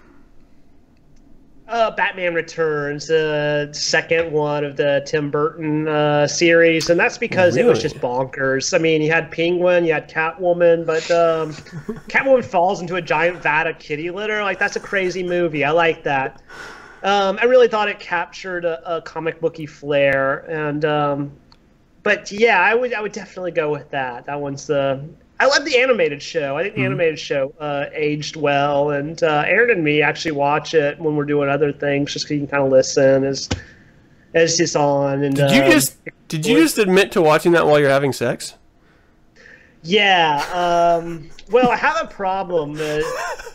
[1.71, 7.17] uh, Batman Returns, the uh, second one of the Tim Burton uh, series, and that's
[7.17, 7.69] because really?
[7.69, 8.75] it was just bonkers.
[8.75, 11.53] I mean, you had Penguin, you had Catwoman, but um,
[12.09, 14.43] Catwoman falls into a giant vat of kitty litter.
[14.43, 15.65] Like that's a crazy movie.
[15.65, 16.43] I like that.
[17.03, 21.33] Um, I really thought it captured a, a comic booky flair, and um,
[22.03, 24.27] but yeah, I would I would definitely go with that.
[24.27, 25.09] That one's the
[25.41, 26.59] I love the animated show.
[26.59, 26.93] I think the mm-hmm.
[26.93, 31.25] animated show uh, aged well, and uh, Aaron and me actually watch it when we're
[31.25, 33.49] doing other things, just so you can kind of listen as
[34.35, 35.23] as it's on.
[35.23, 35.97] And did you um, just
[36.29, 38.55] did you just admit to watching that while you're having sex?
[39.83, 40.45] Yeah.
[40.53, 42.75] Um, well, I have a problem.
[42.75, 43.01] Uh,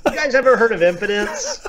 [0.09, 1.67] you guys ever heard of impotence?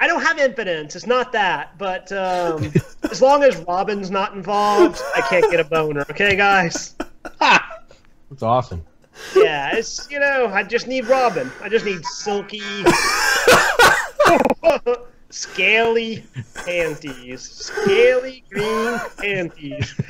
[0.00, 0.96] I don't have impotence.
[0.96, 1.78] It's not that.
[1.78, 2.72] But um,
[3.08, 6.04] as long as Robin's not involved, I can't get a boner.
[6.10, 6.96] Okay, guys.
[8.32, 8.82] That's awesome.
[9.36, 11.52] Yeah, it's you know, I just need Robin.
[11.60, 12.62] I just need silky,
[15.28, 20.00] scaly panties, scaly green panties.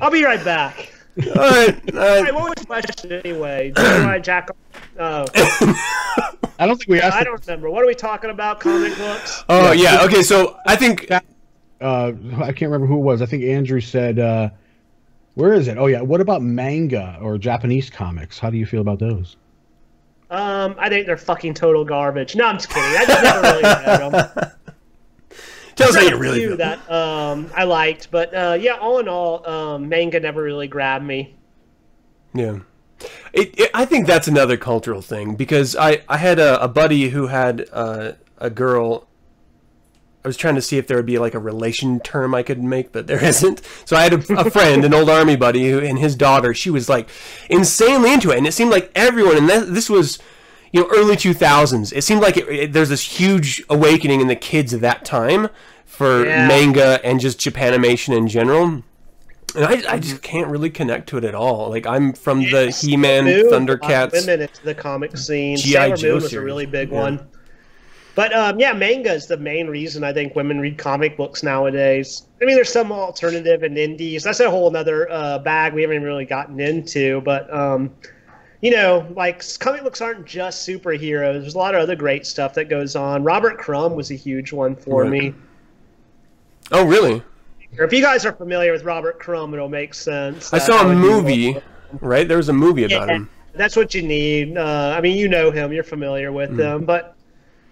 [0.00, 0.90] I'll be right back.
[1.18, 1.94] All right.
[1.94, 2.34] All right.
[2.34, 3.72] what was the question anyway?
[3.76, 4.56] Do I jack off?
[4.98, 5.26] Oh.
[6.58, 7.16] I don't think we asked.
[7.16, 7.68] I don't remember.
[7.70, 8.60] What are we talking about?
[8.60, 9.44] Comic books?
[9.50, 10.02] Oh yeah.
[10.04, 10.22] Okay.
[10.22, 11.10] So I think.
[11.10, 13.20] Uh, I can't remember who it was.
[13.20, 14.18] I think Andrew said.
[14.18, 14.48] Uh,
[15.36, 15.76] where is it?
[15.76, 16.00] Oh yeah.
[16.00, 18.38] What about manga or Japanese comics?
[18.38, 19.36] How do you feel about those?
[20.30, 22.34] Um, I think they're fucking total garbage.
[22.34, 22.82] No, I'm just kidding.
[22.82, 24.52] I just never really read them.
[25.76, 26.56] Tell us how you really feel.
[26.56, 31.04] that um, I liked, but uh, yeah, all in all, um, manga never really grabbed
[31.04, 31.34] me.
[32.34, 32.60] Yeah.
[33.34, 37.10] It, it, I think that's another cultural thing because I, I had a, a buddy
[37.10, 39.06] who had uh, a girl
[40.26, 42.60] I was trying to see if there would be like a relation term I could
[42.60, 43.62] make, but there isn't.
[43.84, 46.52] So I had a, a friend, an old army buddy, who and his daughter.
[46.52, 47.08] She was like
[47.48, 49.36] insanely into it, and it seemed like everyone.
[49.36, 50.18] And that, this was,
[50.72, 51.92] you know, early two thousands.
[51.92, 55.48] It seemed like it, it, there's this huge awakening in the kids of that time
[55.84, 56.48] for yeah.
[56.48, 58.82] manga and just Japanimation in general.
[59.54, 60.22] And I, I just mm-hmm.
[60.22, 61.70] can't really connect to it at all.
[61.70, 65.56] Like I'm from the He-Man, Thundercats, women into the comic scene.
[65.56, 67.00] GI Joe was a really big yeah.
[67.00, 67.28] one.
[68.16, 72.22] But um, yeah, manga is the main reason I think women read comic books nowadays.
[72.40, 74.24] I mean, there's some alternative and indies.
[74.24, 77.20] That's a whole other uh, bag we haven't really gotten into.
[77.20, 77.94] But um,
[78.62, 81.42] you know, like comic books aren't just superheroes.
[81.42, 83.22] There's a lot of other great stuff that goes on.
[83.22, 85.10] Robert Crumb was a huge one for right.
[85.10, 85.34] me.
[86.72, 87.22] Oh, really?
[87.72, 90.54] If you guys are familiar with Robert Crumb, it'll make sense.
[90.54, 91.58] I saw a movie,
[92.00, 92.26] right?
[92.26, 93.30] There was a movie about yeah, him.
[93.52, 94.56] That's what you need.
[94.56, 95.70] Uh, I mean, you know him.
[95.70, 96.58] You're familiar with mm.
[96.58, 97.15] him, but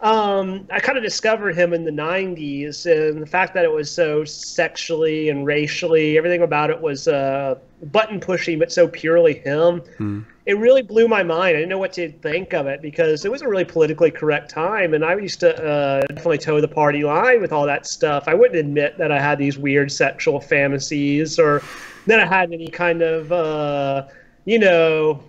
[0.04, 3.90] um, I kind of discovered him in the 90s, and the fact that it was
[3.90, 9.80] so sexually and racially, everything about it was uh, button pushing, but so purely him.
[9.96, 10.20] Hmm.
[10.44, 11.56] It really blew my mind.
[11.56, 14.50] I didn't know what to think of it because it was a really politically correct
[14.50, 18.24] time, and I used to uh, definitely toe the party line with all that stuff.
[18.26, 21.62] I wouldn't admit that I had these weird sexual fantasies or
[22.06, 24.06] that I had any kind of, uh,
[24.44, 25.22] you know,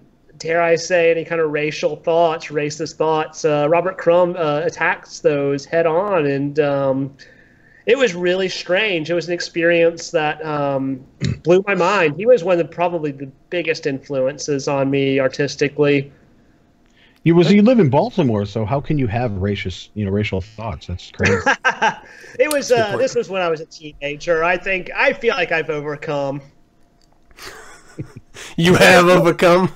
[0.45, 3.43] dare I say, any kind of racial thoughts, racist thoughts.
[3.43, 7.17] Uh, Robert Crumb uh, attacks those head on, and um,
[7.87, 9.09] it was really strange.
[9.09, 11.03] It was an experience that um,
[11.43, 12.15] blew my mind.
[12.15, 16.11] He was one of the, probably the biggest influences on me artistically.
[17.23, 20.41] You was you live in Baltimore, so how can you have racist, you know, racial
[20.41, 20.85] thoughts?
[20.85, 21.41] That's crazy.
[22.39, 22.71] it was.
[22.71, 24.43] Uh, this was when I was a teenager.
[24.43, 26.39] I think I feel like I've overcome.
[28.57, 29.71] you have overcome.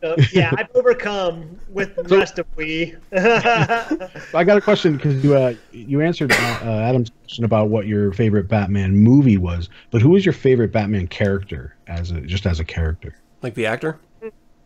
[0.00, 2.94] So yeah, I've overcome with the so, rest of we.
[3.12, 7.86] I got a question because you uh, you answered uh, uh, Adam's question about what
[7.86, 12.46] your favorite Batman movie was, but who is your favorite Batman character as a just
[12.46, 13.16] as a character?
[13.42, 13.98] Like the actor?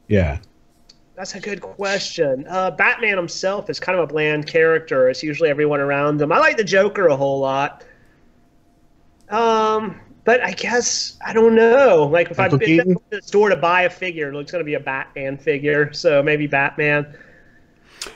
[0.09, 0.39] Yeah.
[1.15, 2.47] That's a good question.
[2.49, 5.09] Uh, Batman himself is kind of a bland character.
[5.09, 6.33] It's usually everyone around him.
[6.33, 7.85] I like the Joker a whole lot.
[9.29, 12.05] Um, but I guess I don't know.
[12.11, 14.75] Like if I've been to the store to buy a figure, it's going to be
[14.75, 17.17] a Batman figure, so maybe Batman.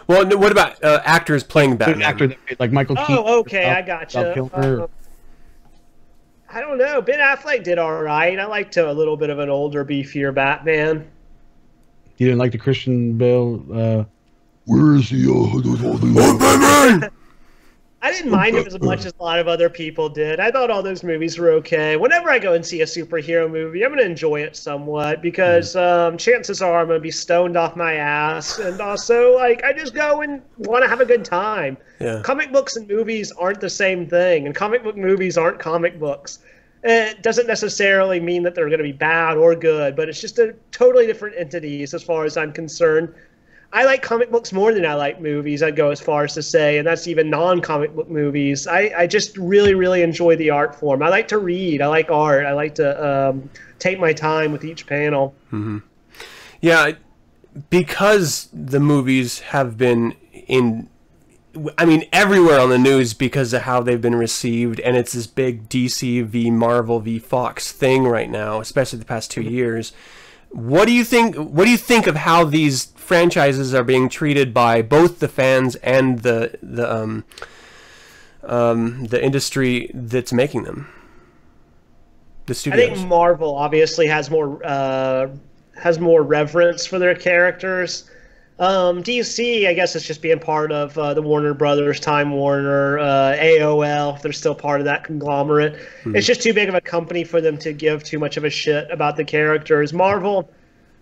[0.08, 2.02] Well, what about uh, actors playing Batman?
[2.02, 2.96] Actor like Michael.
[2.96, 3.16] Keaton.
[3.18, 4.42] Oh, Keaton, okay, I gotcha.
[4.52, 4.86] Uh,
[6.48, 7.02] I don't know.
[7.02, 8.38] Ben Affleck did all right.
[8.38, 11.08] I liked a little bit of an older, beefier Batman.
[12.18, 13.64] You didn't like the Christian Bale.
[13.72, 14.04] Uh,
[14.64, 15.26] Where is he?
[15.28, 17.10] Uh, Batman!
[18.06, 20.38] I didn't mind him as much as a lot of other people did.
[20.38, 21.96] I thought all those movies were okay.
[21.96, 25.72] Whenever I go and see a superhero movie, I'm going to enjoy it somewhat because
[25.72, 25.80] hmm.
[25.80, 29.72] um, chances are I'm going to be stoned off my ass, and also like I
[29.72, 31.76] just go and want to have a good time.
[32.00, 32.22] Yeah.
[32.22, 36.38] Comic books and movies aren't the same thing, and comic book movies aren't comic books.
[36.84, 40.38] It doesn't necessarily mean that they're going to be bad or good, but it's just
[40.38, 43.12] a totally different entities as far as I'm concerned.
[43.72, 45.62] I like comic books more than I like movies.
[45.62, 48.66] I'd go as far as to say, and that's even non-comic book movies.
[48.66, 51.02] I, I just really, really enjoy the art form.
[51.02, 51.82] I like to read.
[51.82, 52.46] I like art.
[52.46, 55.34] I like to um, take my time with each panel.
[55.48, 55.78] Mm-hmm.
[56.60, 56.92] Yeah,
[57.70, 60.88] because the movies have been in
[61.78, 65.26] I mean, everywhere on the news because of how they've been received, and it's this
[65.26, 69.92] big DC v Marvel v Fox thing right now, especially the past two years.
[70.56, 71.36] What do you think?
[71.36, 75.76] What do you think of how these franchises are being treated by both the fans
[75.76, 77.24] and the the um,
[78.42, 80.88] um, the industry that's making them?
[82.46, 82.90] The studios.
[82.90, 85.28] I think Marvel obviously has more uh,
[85.74, 88.10] has more reverence for their characters.
[88.58, 92.98] Um, DC, I guess, it's just being part of uh, the Warner Brothers, Time Warner,
[92.98, 94.16] uh, AOL.
[94.16, 96.16] If they're still part of that conglomerate, mm-hmm.
[96.16, 98.50] it's just too big of a company for them to give too much of a
[98.50, 99.92] shit about the characters.
[99.92, 100.50] Marvel,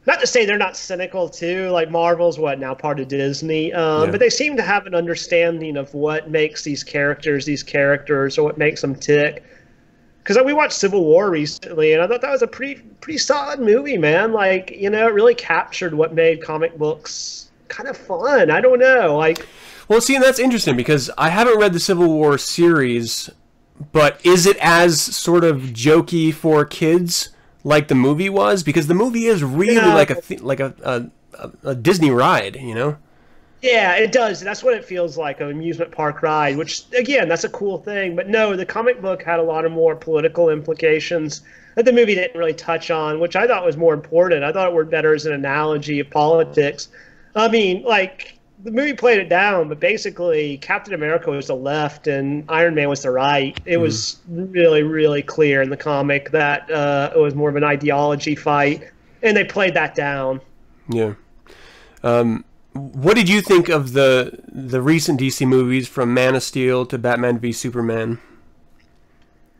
[0.04, 1.68] not to say they're not cynical too.
[1.70, 4.10] Like Marvel's what now part of Disney, um, yeah.
[4.10, 8.42] but they seem to have an understanding of what makes these characters these characters, or
[8.42, 9.44] what makes them tick
[10.24, 13.18] because uh, we watched Civil War recently, and I thought that was a pretty pretty
[13.18, 14.32] solid movie, man.
[14.32, 18.50] Like you know, it really captured what made comic books kind of fun.
[18.50, 19.46] I don't know, like.
[19.86, 23.28] Well, see, and that's interesting because I haven't read the Civil War series,
[23.92, 27.28] but is it as sort of jokey for kids
[27.64, 28.62] like the movie was?
[28.62, 29.94] Because the movie is really yeah.
[29.94, 32.96] like a like a, a, a Disney ride, you know.
[33.64, 34.42] Yeah, it does.
[34.42, 38.14] That's what it feels like an amusement park ride, which again, that's a cool thing.
[38.14, 41.40] But no, the comic book had a lot of more political implications
[41.74, 44.44] that the movie didn't really touch on, which I thought was more important.
[44.44, 46.88] I thought it worked better as an analogy of politics.
[47.34, 52.06] I mean, like the movie played it down, but basically Captain America was the left
[52.06, 53.58] and Iron Man was the right.
[53.64, 53.80] It mm.
[53.80, 58.34] was really, really clear in the comic that uh, it was more of an ideology
[58.34, 58.90] fight,
[59.22, 60.42] and they played that down.
[60.90, 61.14] Yeah.
[62.02, 62.44] Um,
[62.74, 66.98] what did you think of the the recent DC movies from Man of Steel to
[66.98, 68.20] Batman v Superman?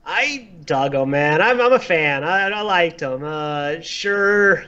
[0.05, 1.41] I dug them, man.
[1.41, 2.25] I'm, I'm a fan.
[2.25, 3.23] I, I liked them.
[3.25, 4.65] Uh, sure,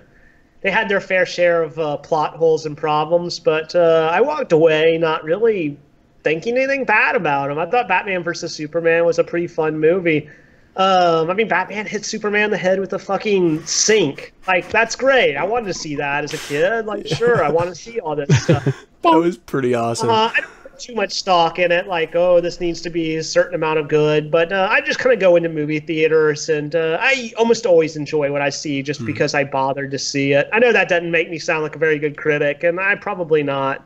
[0.63, 4.53] they had their fair share of uh, plot holes and problems, but uh, I walked
[4.53, 5.77] away not really
[6.23, 7.59] thinking anything bad about them.
[7.59, 10.31] I thought Batman versus Superman was a pretty fun movie.
[10.77, 14.35] Um, I mean, Batman hit Superman in the head with a fucking sink.
[14.47, 15.35] Like, that's great.
[15.35, 16.85] I wanted to see that as a kid.
[16.85, 18.65] Like, sure, I want to see all this stuff.
[19.03, 20.11] that was pretty awesome.
[20.11, 23.17] Uh, I don't put too much stock in it, like, oh, this needs to be
[23.17, 24.31] a certain amount of good.
[24.31, 27.97] But uh, I just kind of go into movie theaters, and uh, I almost always
[27.97, 29.07] enjoy what I see just mm.
[29.07, 30.47] because I bothered to see it.
[30.53, 33.43] I know that doesn't make me sound like a very good critic, and I probably
[33.43, 33.83] not.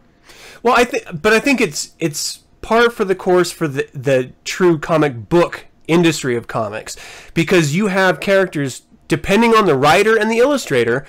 [0.65, 4.33] Well, I think, but I think it's it's par for the course for the the
[4.45, 6.97] true comic book industry of comics
[7.35, 11.05] because you have characters depending on the writer and the illustrator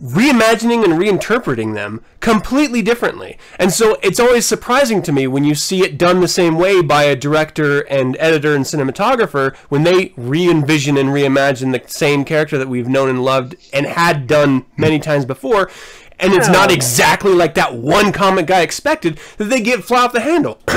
[0.00, 3.38] reimagining and reinterpreting them completely differently.
[3.58, 6.80] And so it's always surprising to me when you see it done the same way
[6.80, 12.56] by a director and editor and cinematographer when they re-envision and reimagine the same character
[12.56, 15.70] that we've known and loved and had done many times before.
[16.18, 20.12] And it's not exactly like that one comic guy expected that they get fly off
[20.12, 20.60] the handle.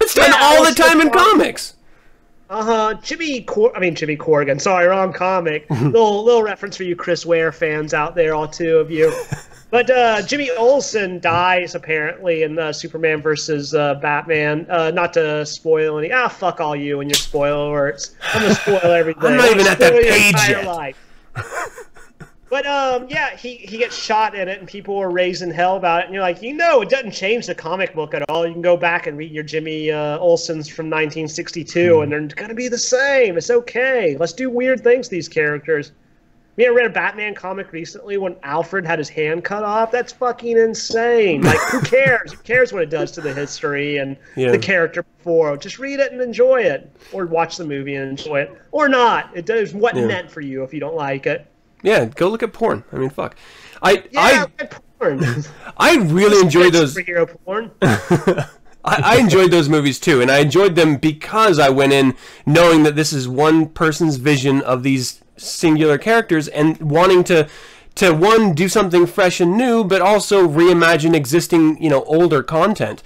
[0.00, 1.74] it's done yeah, all the time in comics.
[2.52, 2.94] Uh huh.
[3.02, 4.58] Jimmy, Cor- I mean Jimmy Corrigan.
[4.58, 5.64] Sorry, wrong comic.
[5.70, 9.12] little little reference for you Chris Ware fans out there, all two of you.
[9.72, 14.66] But uh, Jimmy Olsen dies apparently in uh, Superman versus uh, Batman.
[14.68, 16.12] Uh, not to spoil any.
[16.12, 18.14] Ah, fuck all you and your spoiler alerts.
[18.34, 19.24] I'm gonna spoil everything.
[19.24, 21.82] I'm not even at that page yet.
[22.52, 26.02] But um, yeah, he, he gets shot in it, and people are raising hell about
[26.02, 26.04] it.
[26.04, 28.46] And you're like, you know, it doesn't change the comic book at all.
[28.46, 32.02] You can go back and read your Jimmy uh, Olsen's from 1962, mm.
[32.02, 33.38] and they're gonna be the same.
[33.38, 34.18] It's okay.
[34.18, 35.92] Let's do weird things these characters.
[36.58, 39.90] Me, I read a Batman comic recently when Alfred had his hand cut off.
[39.90, 41.40] That's fucking insane.
[41.40, 42.32] Like, who cares?
[42.32, 44.50] who cares what it does to the history and yeah.
[44.50, 45.56] the character before?
[45.56, 49.34] Just read it and enjoy it, or watch the movie and enjoy it, or not.
[49.34, 50.04] It does what yeah.
[50.04, 51.46] meant for you if you don't like it.
[51.82, 52.84] Yeah, go look at porn.
[52.92, 53.36] I mean, fuck.
[53.82, 54.64] I yeah, I
[54.98, 55.44] porn.
[55.76, 57.70] I really enjoyed those superhero porn.
[58.84, 62.16] I, I enjoyed those movies too, and I enjoyed them because I went in
[62.46, 67.48] knowing that this is one person's vision of these singular characters and wanting to
[67.94, 73.02] to one do something fresh and new, but also reimagine existing, you know, older content.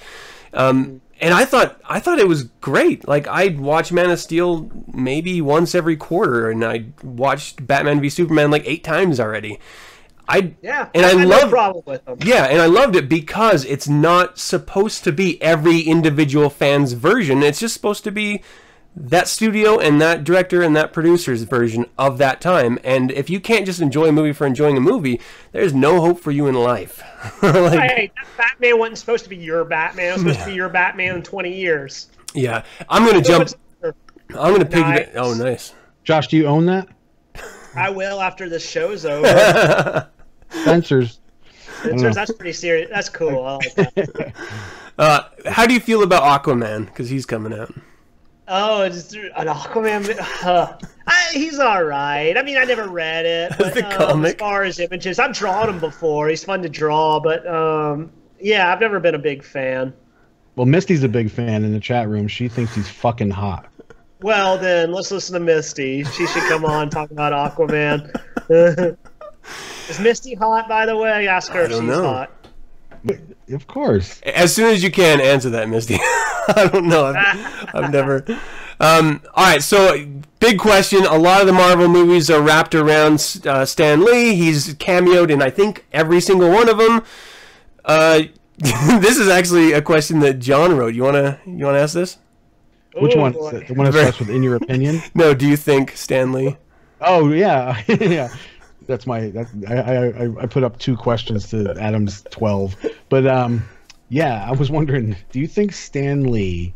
[0.53, 3.07] Um, and I thought I thought it was great.
[3.07, 8.09] Like I'd watch Man of Steel maybe once every quarter, and I watched Batman v
[8.09, 9.59] Superman like eight times already.
[10.29, 12.19] I yeah, and I, I love no with them.
[12.25, 17.43] Yeah, and I loved it because it's not supposed to be every individual fan's version.
[17.43, 18.43] It's just supposed to be
[18.97, 22.79] that studio and that director and that producer's version of that time.
[22.83, 25.21] And if you can't just enjoy a movie for enjoying a movie,
[25.53, 27.03] there's no hope for you in life.
[27.43, 30.07] like, hey, that Batman wasn't supposed to be your Batman.
[30.07, 32.09] It was supposed to be your Batman in 20 years.
[32.35, 33.51] Yeah, I'm gonna jump.
[33.83, 34.81] I'm gonna pick.
[34.81, 35.09] Nice.
[35.15, 35.75] Oh, nice.
[36.05, 36.89] Josh, do you own that?
[37.75, 40.09] I will after the show's over.
[40.51, 41.21] Spencer's.
[41.81, 42.15] Spencer's.
[42.15, 42.89] That's pretty serious.
[42.91, 43.45] That's cool.
[43.45, 44.33] I like that.
[44.99, 46.87] Uh, how do you feel about Aquaman?
[46.87, 47.71] Because he's coming out.
[48.49, 50.17] Oh, it's an Aquaman.
[50.45, 52.37] Uh, I, he's all right.
[52.37, 53.53] I mean, I never read it.
[53.59, 54.35] But, the um, comic.
[54.35, 56.29] As far as images, I've drawn him before.
[56.29, 59.93] He's fun to draw, but um, yeah, I've never been a big fan.
[60.55, 62.29] Well, Misty's a big fan in the chat room.
[62.29, 63.69] She thinks he's fucking hot.
[64.23, 66.05] Well, then let's listen to Misty.
[66.05, 68.15] She should come on talk about Aquaman.
[69.89, 71.29] Is Misty hot, by the way?
[71.29, 72.03] Ask her if she's know.
[72.03, 72.36] hot.
[73.53, 74.21] Of course.
[74.23, 75.95] As soon as you can, answer that, Misty.
[76.01, 77.07] I don't know.
[77.07, 78.25] I've, I've never.
[78.79, 80.05] Um, all right, so
[80.39, 81.05] big question.
[81.07, 84.35] A lot of the Marvel movies are wrapped around uh, Stan Lee.
[84.35, 87.03] He's cameoed in, I think, every single one of them.
[87.85, 88.23] Uh,
[88.59, 90.95] this is actually a question that John wrote.
[90.95, 92.19] You wanna you wanna ask this?
[92.95, 93.33] Which Ooh, one?
[93.33, 93.65] boy.
[93.67, 95.35] The one that starts with "in your opinion." No.
[95.35, 96.57] Do you think Stan Lee?
[97.01, 98.35] Oh yeah, yeah.
[98.87, 99.31] That's my.
[99.31, 102.77] That, I, I I put up two questions to Adam's twelve,
[103.09, 103.63] but um,
[104.09, 104.45] yeah.
[104.49, 106.75] I was wondering, do you think Stan Lee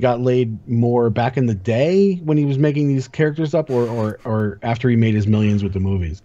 [0.00, 3.88] got laid more back in the day when he was making these characters up, or
[3.88, 6.22] or or after he made his millions with the movies?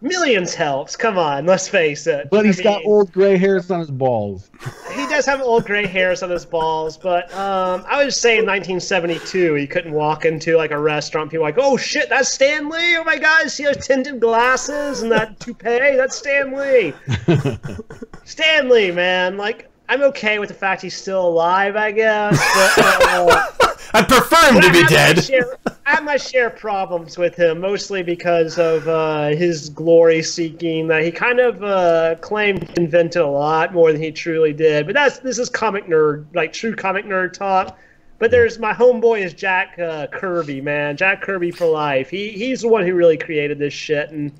[0.00, 0.96] Millions helps.
[0.96, 2.28] Come on, let's face it.
[2.30, 4.50] But I he's got old gray hairs on his balls.
[4.92, 8.44] He does have old gray hairs on his balls, but um, I would say in
[8.44, 11.30] 1972 he couldn't walk into like a restaurant.
[11.30, 12.98] People like, oh shit, that's Stan Lee.
[12.98, 15.96] Oh my god, see those tinted glasses and that toupee?
[15.96, 16.92] That's Stan Lee.
[18.24, 19.38] Stan Lee, man.
[19.38, 22.38] Like I'm okay with the fact he's still alive, I guess.
[22.54, 25.22] But, uh, I'd prefer him to be dead.
[25.22, 25.56] share-
[25.86, 30.88] I have my share of problems with him, mostly because of uh, his glory seeking.
[30.88, 34.86] That he kind of uh, claimed he invented a lot more than he truly did.
[34.86, 37.78] But that's this is comic nerd, like true comic nerd talk.
[38.18, 40.96] But there's my homeboy is Jack uh, Kirby, man.
[40.96, 42.08] Jack Kirby for life.
[42.08, 44.32] He he's the one who really created this shit, and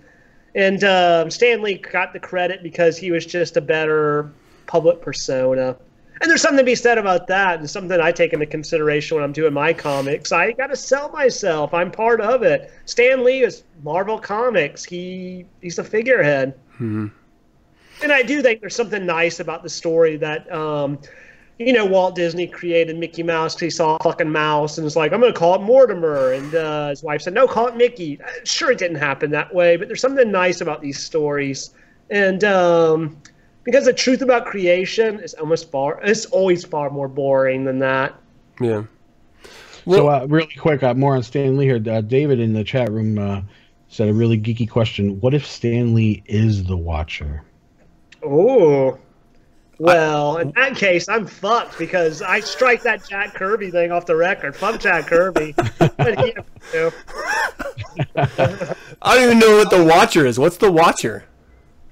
[0.54, 4.32] and um, Stan Lee got the credit because he was just a better
[4.66, 5.76] public persona.
[6.20, 9.24] And there's something to be said about that, and something I take into consideration when
[9.24, 10.30] I'm doing my comics.
[10.32, 11.74] I got to sell myself.
[11.74, 12.72] I'm part of it.
[12.86, 14.84] Stan Lee is Marvel Comics.
[14.84, 16.54] He he's the figurehead.
[18.02, 20.98] And I do think there's something nice about the story that, um,
[21.58, 24.96] you know, Walt Disney created Mickey Mouse 'cause he saw a fucking mouse and was
[24.96, 26.32] like, I'm going to call it Mortimer.
[26.32, 28.20] And uh, his wife said, no, call it Mickey.
[28.20, 31.70] Uh, Sure, it didn't happen that way, but there's something nice about these stories.
[32.10, 33.16] And um,
[33.64, 38.14] because the truth about creation is almost far, it's always far more boring than that.
[38.60, 38.84] Yeah.
[39.86, 41.82] So, uh, really quick, uh, more on Stan Lee here.
[41.86, 43.42] Uh, David in the chat room uh,
[43.88, 45.20] said a really geeky question.
[45.20, 47.42] What if Stan Lee is the Watcher?
[48.22, 48.98] Oh.
[49.78, 54.16] Well, in that case, I'm fucked because I strike that Jack Kirby thing off the
[54.16, 54.54] record.
[54.54, 55.54] Fuck Jack Kirby.
[55.96, 56.92] What he have to do?
[59.02, 60.38] I don't even know what the Watcher is.
[60.38, 61.24] What's the Watcher?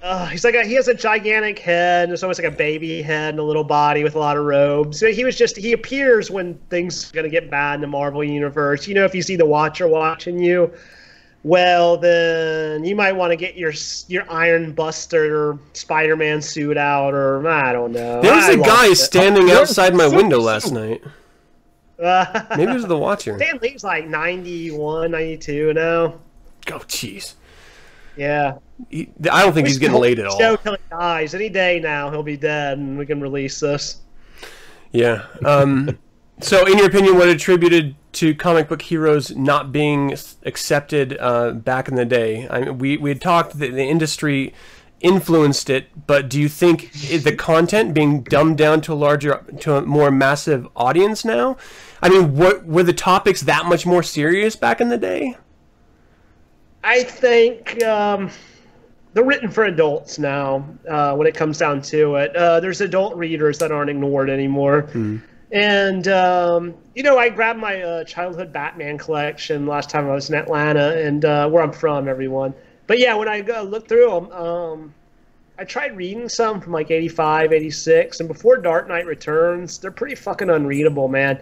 [0.03, 2.09] Uh, he's like a, he has a gigantic head.
[2.11, 4.99] It's almost like a baby head and a little body with a lot of robes.
[4.99, 8.21] So he was just he appears when things are gonna get bad in the Marvel
[8.21, 8.85] universe.
[8.85, 10.73] You know, if you see the Watcher watching you,
[11.43, 13.71] well then you might want to get your
[14.09, 18.21] your Iron Buster or Spider Man suit out, or I don't know.
[18.21, 18.97] There was I a guy it.
[18.97, 21.01] standing There's outside my window last night.
[21.97, 23.37] Uh, Maybe it was the Watcher.
[23.37, 26.19] Stan Lee's like 91, 92 now.
[26.71, 27.35] Oh, jeez.
[28.15, 28.57] Yeah.
[28.89, 30.37] He- I don't think he's getting laid at all.
[30.37, 31.33] Till he dies.
[31.33, 33.97] Any day now, he'll be dead, and we can release this.
[34.91, 35.25] Yeah.
[35.45, 35.97] Um,
[36.41, 41.87] so, in your opinion, what attributed to comic book heroes not being accepted uh, back
[41.87, 42.47] in the day?
[42.49, 44.53] I mean, we we had talked that the industry
[45.03, 49.75] influenced it, but do you think the content being dumbed down to a larger, to
[49.75, 51.57] a more massive audience now?
[52.01, 55.35] I mean, what were the topics that much more serious back in the day?
[56.83, 58.29] I think um,
[59.13, 60.65] they're written for adults now.
[60.89, 64.89] Uh, when it comes down to it, uh, there's adult readers that aren't ignored anymore.
[65.51, 70.29] And um, you know, I grabbed my uh, childhood Batman collection last time I was
[70.29, 72.53] in Atlanta, and uh, where I'm from, everyone.
[72.87, 74.93] But yeah, when I go look through them, um,
[75.57, 80.15] I tried reading some from like 85, 86, and before Dark Knight Returns, they're pretty
[80.15, 81.39] fucking unreadable, man.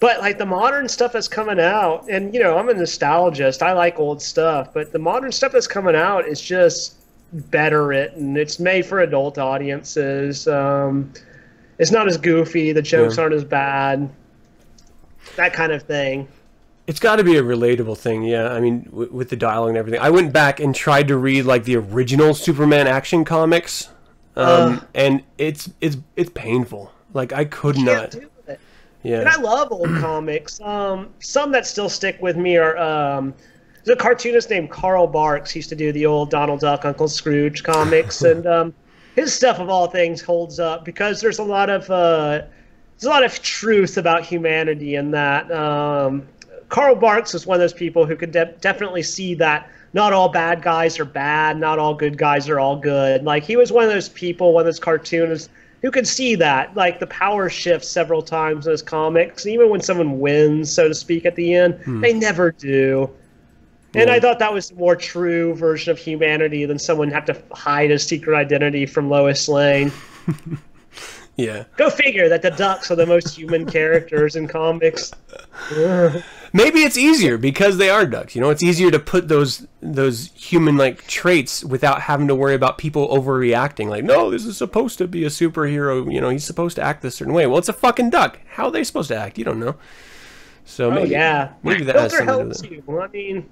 [0.00, 3.62] But like the modern stuff that's coming out, and you know, I'm a nostalgist.
[3.62, 6.96] I like old stuff, but the modern stuff that's coming out is just
[7.32, 8.36] better written.
[8.36, 10.46] It's made for adult audiences.
[10.48, 11.12] Um,
[11.78, 12.72] it's not as goofy.
[12.72, 13.22] The jokes Yeah.
[13.24, 14.08] aren't as bad.
[15.36, 16.28] that kind of thing.
[16.86, 18.52] It's got to be a relatable thing, yeah.
[18.52, 20.00] I mean, w- with the dialogue and everything.
[20.00, 23.88] I went back and tried to read like the original Superman action comics,
[24.36, 24.80] um, Uh.
[24.94, 26.92] and it's it's it's painful.
[27.14, 28.10] Like I could not.
[28.10, 28.28] do
[29.04, 29.20] it.
[29.20, 30.60] And I love old comics.
[30.60, 33.34] Um, some that still stick with me are um,
[33.84, 35.50] there's a cartoonist named Carl Barks.
[35.50, 38.74] He used to do the old Donald Duck, Uncle Scrooge comics, and um,
[39.14, 42.42] his stuff of all things holds up because there's a lot of uh,
[42.96, 45.50] there's a lot of truth about humanity in that.
[45.52, 46.26] Um,
[46.68, 50.28] Carl Barks is one of those people who could de- definitely see that not all
[50.28, 53.22] bad guys are bad, not all good guys are all good.
[53.22, 55.50] Like he was one of those people, one of those cartoonists
[55.84, 59.44] who can see that, like the power shifts several times in his comics.
[59.44, 62.00] Even when someone wins, so to speak, at the end, hmm.
[62.00, 63.10] they never do.
[63.94, 67.36] And I thought that was a more true version of humanity than someone have to
[67.52, 69.92] hide a secret identity from Lois Lane.
[71.36, 71.64] Yeah.
[71.76, 75.12] Go figure that the Ducks are the most human characters in comics.
[76.52, 78.36] Maybe it's easier because they are ducks.
[78.36, 82.54] You know, it's easier to put those those human like traits without having to worry
[82.54, 83.88] about people overreacting.
[83.88, 86.12] Like, no, this is supposed to be a superhero.
[86.12, 87.48] You know, he's supposed to act this certain way.
[87.48, 88.38] Well, it's a fucking duck.
[88.46, 89.36] How are they supposed to act?
[89.36, 89.74] You don't know.
[90.64, 92.84] So Oh maybe, yeah, maybe that filter helps do with it.
[92.88, 93.00] you.
[93.00, 93.48] I mean,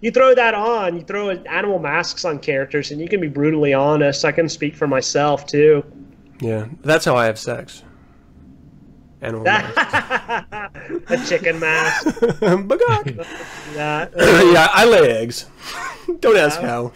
[0.00, 3.74] you throw that on, you throw animal masks on characters, and you can be brutally
[3.74, 4.24] honest.
[4.24, 5.84] I can speak for myself too.
[6.40, 7.82] Yeah, that's how I have sex.
[9.20, 9.76] Animal masks.
[11.10, 12.20] a chicken mask.
[12.40, 13.26] but God.
[13.74, 14.12] That.
[14.52, 15.46] yeah, I lay eggs.
[16.20, 16.92] Don't ask how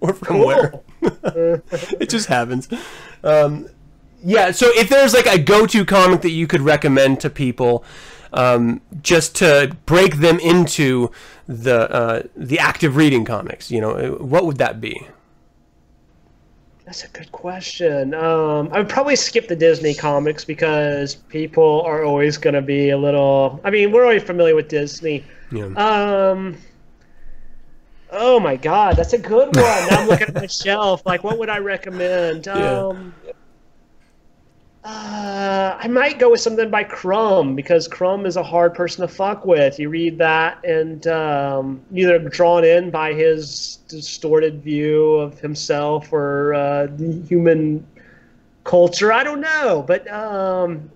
[0.00, 0.46] or from cool.
[0.46, 0.82] where.
[2.00, 2.68] it just happens.
[3.22, 3.68] Um,
[4.24, 7.84] yeah, so if there's like a go-to comic that you could recommend to people,
[8.32, 11.10] um, just to break them into
[11.46, 15.06] the uh, the active reading comics, you know, what would that be?
[16.86, 18.14] That's a good question.
[18.14, 22.90] Um, I would probably skip the Disney comics because people are always going to be
[22.90, 23.60] a little.
[23.64, 25.24] I mean, we're already familiar with Disney.
[25.50, 25.64] Yeah.
[25.74, 26.56] Um.
[28.12, 29.64] Oh my God, that's a good one.
[29.64, 31.02] Now I'm looking at my shelf.
[31.04, 32.46] Like, what would I recommend?
[32.46, 32.54] Yeah.
[32.54, 33.12] Um.
[34.86, 39.12] Uh, I might go with something by Crumb because Crumb is a hard person to
[39.12, 39.80] fuck with.
[39.80, 46.54] You read that and um, either drawn in by his distorted view of himself or
[46.54, 46.86] uh,
[47.26, 47.84] human
[48.62, 49.12] culture.
[49.12, 50.88] I don't know, but um,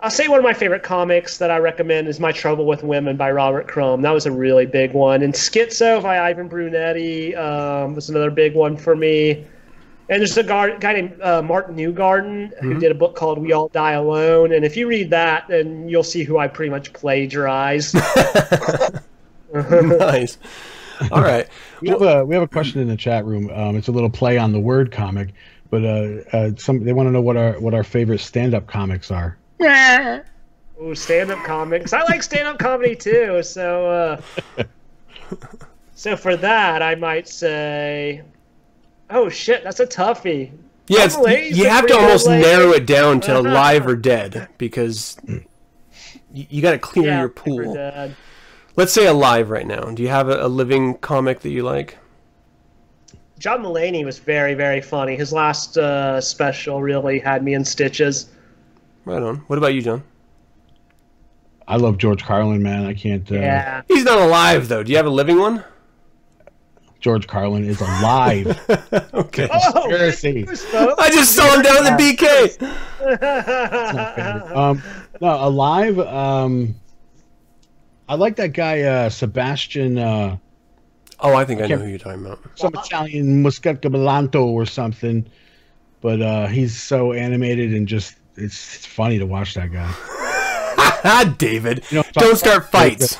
[0.00, 3.16] I'll say one of my favorite comics that I recommend is My Trouble with Women
[3.16, 4.02] by Robert Crumb.
[4.02, 5.22] That was a really big one.
[5.22, 9.46] And Schizo by Ivan Brunetti um, was another big one for me.
[10.10, 13.52] And there's a guy, guy named uh, Mark Newgarden who did a book called We
[13.52, 14.52] All Die Alone.
[14.52, 17.94] And if you read that, then you'll see who I pretty much plagiarized.
[19.52, 20.38] nice.
[21.12, 21.46] All right.
[21.80, 23.50] We have a we have a question in the chat room.
[23.50, 25.34] Um, it's a little play on the word comic,
[25.70, 28.66] but uh, uh, some they want to know what our what our favorite stand up
[28.66, 29.36] comics are.
[30.80, 31.92] Oh, stand-up comics.
[31.92, 33.42] I like stand-up comedy too.
[33.42, 34.20] So,
[34.56, 34.64] uh,
[35.96, 38.22] so for that, I might say,
[39.10, 40.50] oh shit, that's a toughie.
[40.86, 43.42] Yeah, it's, Mullane's you have to almost good narrow it down to Uh-huh.
[43.42, 48.12] live or dead because you, you got to clear Yeah, your pool.
[48.76, 49.82] Let's say alive right now.
[49.90, 51.98] Do you have a, a living comic that you like?
[53.38, 55.14] John Mulaney was very, very funny.
[55.16, 58.30] His last uh, special really had me in stitches.
[59.04, 59.36] Right on.
[59.48, 60.02] What about you, John?
[61.66, 62.86] I love George Carlin, man.
[62.86, 63.30] I can't.
[63.30, 63.82] Uh, Yeah.
[63.88, 64.82] He's not alive though.
[64.82, 65.62] Do you have a living one?
[67.00, 68.58] George Carlin is alive.
[69.14, 69.48] Okay.
[69.52, 70.32] Oh, Conspiracy.
[70.32, 70.64] news.
[70.74, 72.62] I just saw him down at the BK.
[74.56, 74.82] um,
[75.20, 75.98] no, alive.
[76.00, 76.74] Um,
[78.08, 80.36] I like that guy uh, Sebastian, uh,
[81.20, 82.38] Oh, I think I know who you're talking about.
[82.54, 85.26] some Italian Muscatcabalanto or something.
[86.00, 89.90] But uh, he's so animated and just it's, it's funny to watch that guy.
[91.04, 91.84] Ah, David.
[91.90, 93.16] You know, Don't start fights.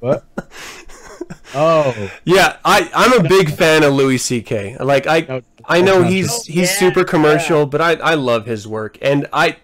[0.00, 0.24] What?
[1.54, 4.76] Oh, yeah, I I'm a big fan of Louis C.K.
[4.78, 9.26] Like I I know he's he's super commercial, but I I love his work, and
[9.32, 9.56] I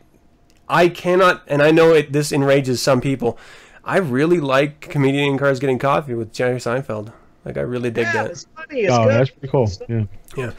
[0.68, 2.12] I cannot, and I know it.
[2.12, 3.38] This enrages some people.
[3.84, 7.12] I really like comedian in cars getting coffee with Jerry Seinfeld.
[7.45, 8.30] Like I really dig Yeah, that.
[8.30, 8.80] it's funny.
[8.82, 9.12] It's oh, good.
[9.14, 9.70] that's pretty cool.
[9.88, 10.05] Yeah.
[10.36, 10.53] Yeah.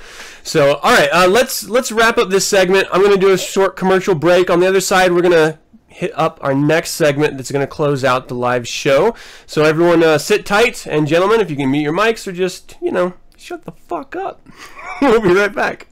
[0.43, 2.88] So, all right, uh, let's let's wrap up this segment.
[2.91, 4.49] I'm going to do a short commercial break.
[4.49, 5.57] On the other side, we're going to
[5.92, 9.16] hit up our next segment that's going to close out the live show.
[9.46, 12.78] So, everyone, uh, sit tight, and gentlemen, if you can mute your mics or just
[12.82, 14.48] you know shut the fuck up.
[15.02, 15.91] we'll be right back.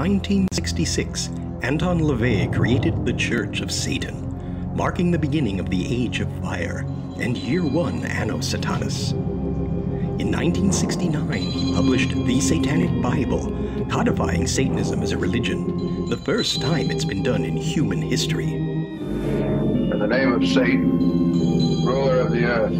[0.00, 1.28] 1966,
[1.60, 6.86] Anton LaVey created the Church of Satan, marking the beginning of the Age of Fire
[7.18, 9.12] and year one Anno Satanas.
[9.12, 13.54] In 1969, he published the Satanic Bible,
[13.90, 18.54] codifying Satanism as a religion, the first time it's been done in human history.
[18.54, 22.72] In the name of Satan, ruler of the earth,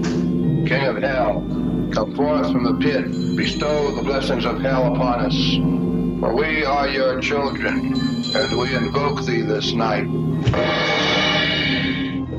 [0.67, 1.45] king of hell,
[1.93, 6.00] come forth from the pit, bestow the blessings of hell upon us.
[6.21, 7.95] For we are your children,
[8.35, 10.05] and we invoke thee this night.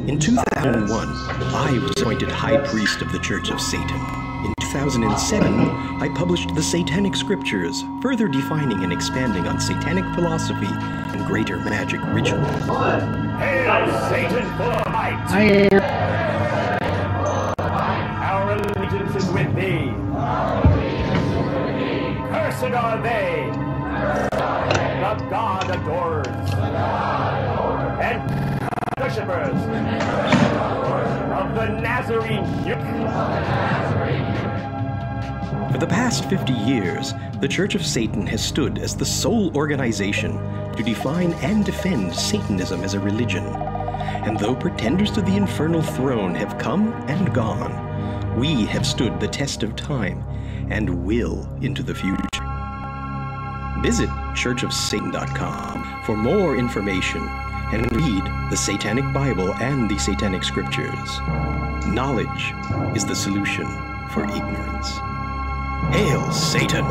[0.07, 3.99] In 2001, I was appointed High Priest of the Church of Satan.
[4.45, 5.69] In 2007,
[5.99, 12.01] I published the Satanic Scriptures, further defining and expanding on satanic philosophy and greater magic
[12.13, 12.39] ritual.
[12.39, 15.25] Hail, Satan full of might!
[15.29, 15.81] I am.
[18.21, 19.91] Our allegiance is with thee.
[22.29, 23.60] Cursed are they.
[25.11, 26.27] The God adorers.
[27.99, 28.31] And
[28.97, 29.61] worshippers
[31.33, 32.45] of the Nazarene
[35.69, 40.37] For the past 50 years, the Church of Satan has stood as the sole organization
[40.77, 43.43] to define and defend Satanism as a religion.
[43.43, 49.27] And though pretenders to the infernal throne have come and gone, we have stood the
[49.27, 50.23] test of time
[50.69, 52.30] and will into the future.
[53.81, 57.21] Visit churchofsatan.com for more information
[57.73, 61.19] and read the Satanic Bible and the Satanic Scriptures.
[61.87, 62.53] Knowledge
[62.95, 63.65] is the solution
[64.09, 64.99] for ignorance.
[65.93, 66.85] Hail Satan!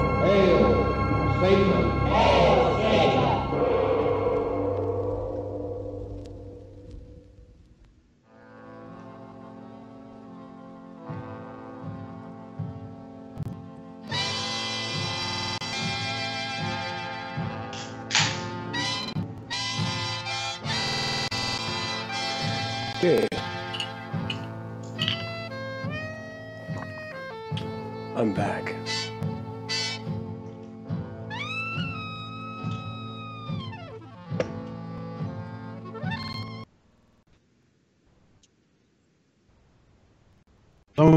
[1.42, 3.19] Okay.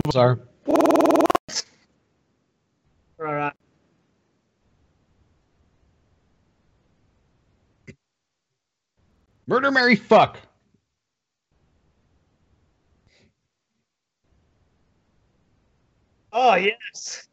[0.07, 0.39] Us are.
[0.67, 1.25] All
[3.19, 3.53] right.
[9.47, 10.37] Murder, Mary, fuck.
[16.33, 17.27] Oh yes.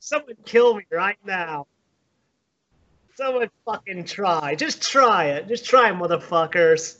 [0.00, 1.66] Someone kill me right now.
[3.14, 4.54] Someone fucking try.
[4.54, 5.48] Just try it.
[5.48, 6.98] Just try, motherfuckers.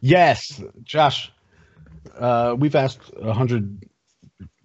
[0.00, 1.32] Yes, Josh.
[2.18, 3.86] Uh, we've asked a hundred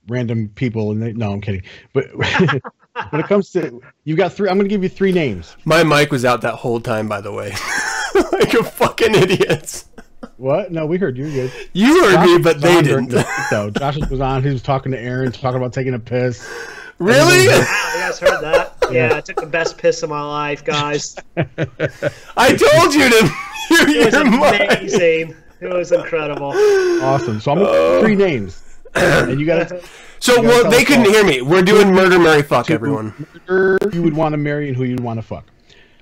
[0.08, 1.64] random people, and they, no, I'm kidding.
[1.94, 4.50] But when it comes to, you've got three.
[4.50, 5.56] I'm going to give you three names.
[5.66, 7.50] My mic was out that whole time, by the way.
[8.32, 9.84] like a fucking idiot.
[10.38, 10.72] What?
[10.72, 11.26] No, we heard you.
[11.28, 11.70] You're good.
[11.74, 13.26] You heard Josh me, but they on during didn't.
[13.26, 14.44] the though Josh was on.
[14.44, 16.50] He was talking to Aaron, talking about taking a piss.
[16.98, 17.48] really?
[17.48, 18.74] Wow, you guys heard that?
[18.92, 21.16] Yeah, I took the best piss of my life, guys.
[22.38, 23.36] I told you to
[23.86, 24.72] mute It was your mic.
[24.80, 25.36] amazing.
[25.62, 26.52] It was incredible.
[27.04, 27.40] Awesome.
[27.40, 28.64] So I'm going to give three names,
[28.96, 29.82] and you got to
[30.20, 31.12] So You gotta well, they couldn't all.
[31.12, 31.42] hear me.
[31.42, 33.10] We're doing murder, Mary, fuck, everyone.
[33.48, 35.46] who you would want to marry and who you'd want to fuck.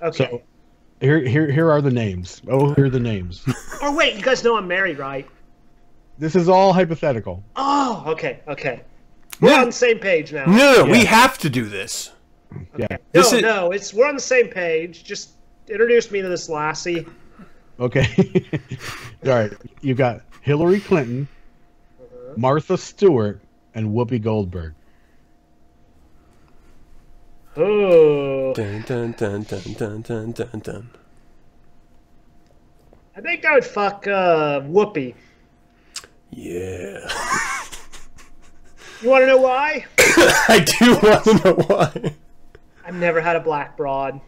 [0.02, 0.16] Okay.
[0.30, 0.42] So
[1.00, 2.40] here, here, here are the names.
[2.48, 3.44] Oh, here are the names.
[3.82, 5.28] oh wait, you guys know I'm married, right?
[6.16, 7.42] this is all hypothetical.
[7.56, 8.82] Oh, okay, okay.
[9.40, 10.44] We're on the same page now.
[10.46, 12.12] No, no, no, we have to do this.
[12.78, 12.86] Yeah.
[12.90, 15.02] No, This is- no, it's we're on the same page.
[15.04, 15.30] Just
[15.68, 17.04] introduce me to this lassie.
[17.78, 18.44] Okay.
[19.26, 19.52] all right.
[19.80, 21.28] You've got Hillary Clinton,
[22.36, 23.40] Martha Stewart,
[23.74, 24.74] and Whoopi Goldberg.
[27.56, 30.90] Oh, Dun, dun, dun, dun, dun, dun, dun, dun.
[33.16, 35.14] I think I would fuck uh, Whoopi.
[36.30, 37.08] Yeah.
[39.02, 39.84] You want to know why?
[39.98, 42.14] I do want to know why.
[42.84, 44.20] I've never had a black broad.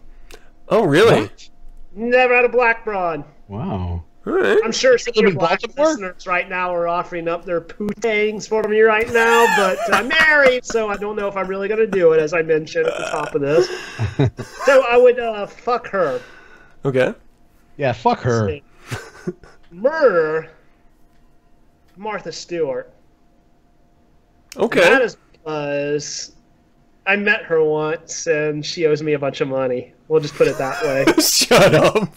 [0.69, 1.31] Oh, really?
[1.95, 3.25] Never had a black broad.
[3.49, 4.05] Wow.
[4.27, 4.59] All right.
[4.65, 5.87] I'm sure some of live your black Baltimore?
[5.87, 10.65] listeners right now are offering up their pootangs for me right now, but I'm married,
[10.65, 12.99] so I don't know if I'm really going to do it, as I mentioned at
[12.99, 13.69] the top of this.
[14.65, 16.21] So I would uh, fuck her.
[16.85, 17.15] Okay.
[17.77, 18.59] Yeah, fuck her.
[19.71, 20.51] Murder
[21.97, 22.93] Martha Stewart.
[24.55, 24.81] That Okay.
[24.81, 26.35] That is because
[27.07, 29.95] I met her once and she owes me a bunch of money.
[30.09, 31.05] We'll just put it that way.
[31.23, 32.15] Shut up.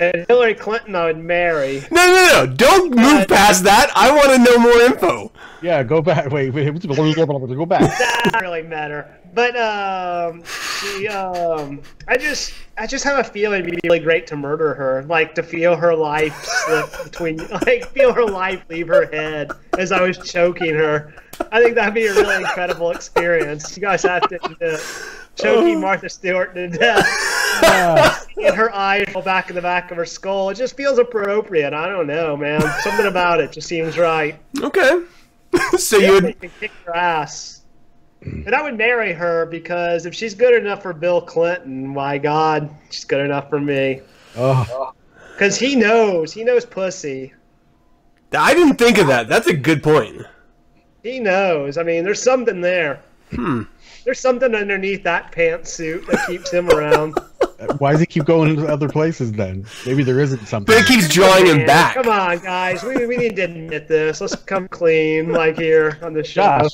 [0.00, 1.82] And Hillary Clinton, I would marry.
[1.90, 2.54] No, no, no!
[2.54, 3.92] Don't move past that.
[3.94, 5.30] I want to know more info.
[5.60, 6.30] Yeah, go back.
[6.30, 6.86] Wait, wait.
[6.86, 7.80] Go back.
[7.80, 9.08] That doesn't really matter.
[9.34, 10.42] But um,
[10.82, 14.74] the um, I just I just have a feeling it'd be really great to murder
[14.74, 19.52] her, like to feel her life slip between, like feel her life leave her head
[19.78, 21.14] as I was choking her.
[21.50, 23.76] I think that'd be a really incredible experience.
[23.76, 24.80] You guys have to do it.
[25.36, 28.26] Choking Martha Stewart to death.
[28.36, 30.50] and her eye roll back in the back of her skull.
[30.50, 31.72] It just feels appropriate.
[31.72, 32.60] I don't know, man.
[32.82, 34.38] Something about it just seems right.
[34.60, 35.04] Okay.
[35.78, 37.62] so you would kick her ass.
[38.22, 42.70] And I would marry her because if she's good enough for Bill Clinton, my God,
[42.90, 44.00] she's good enough for me.
[44.36, 44.92] Oh,
[45.32, 46.32] Because he knows.
[46.32, 47.32] He knows pussy.
[48.32, 49.28] I didn't think of that.
[49.28, 50.22] That's a good point.
[51.02, 51.76] He knows.
[51.76, 53.02] I mean, there's something there.
[53.32, 53.62] Hmm.
[54.04, 57.14] There's something underneath that pantsuit that keeps him around.
[57.78, 59.66] why does he keep going to other places then?
[59.86, 60.74] Maybe there isn't something.
[60.74, 61.94] But it keeps drawing him back.
[61.94, 62.82] Come on, guys.
[62.82, 64.20] We, we need to admit this.
[64.20, 66.68] Let's come clean, like here on the show.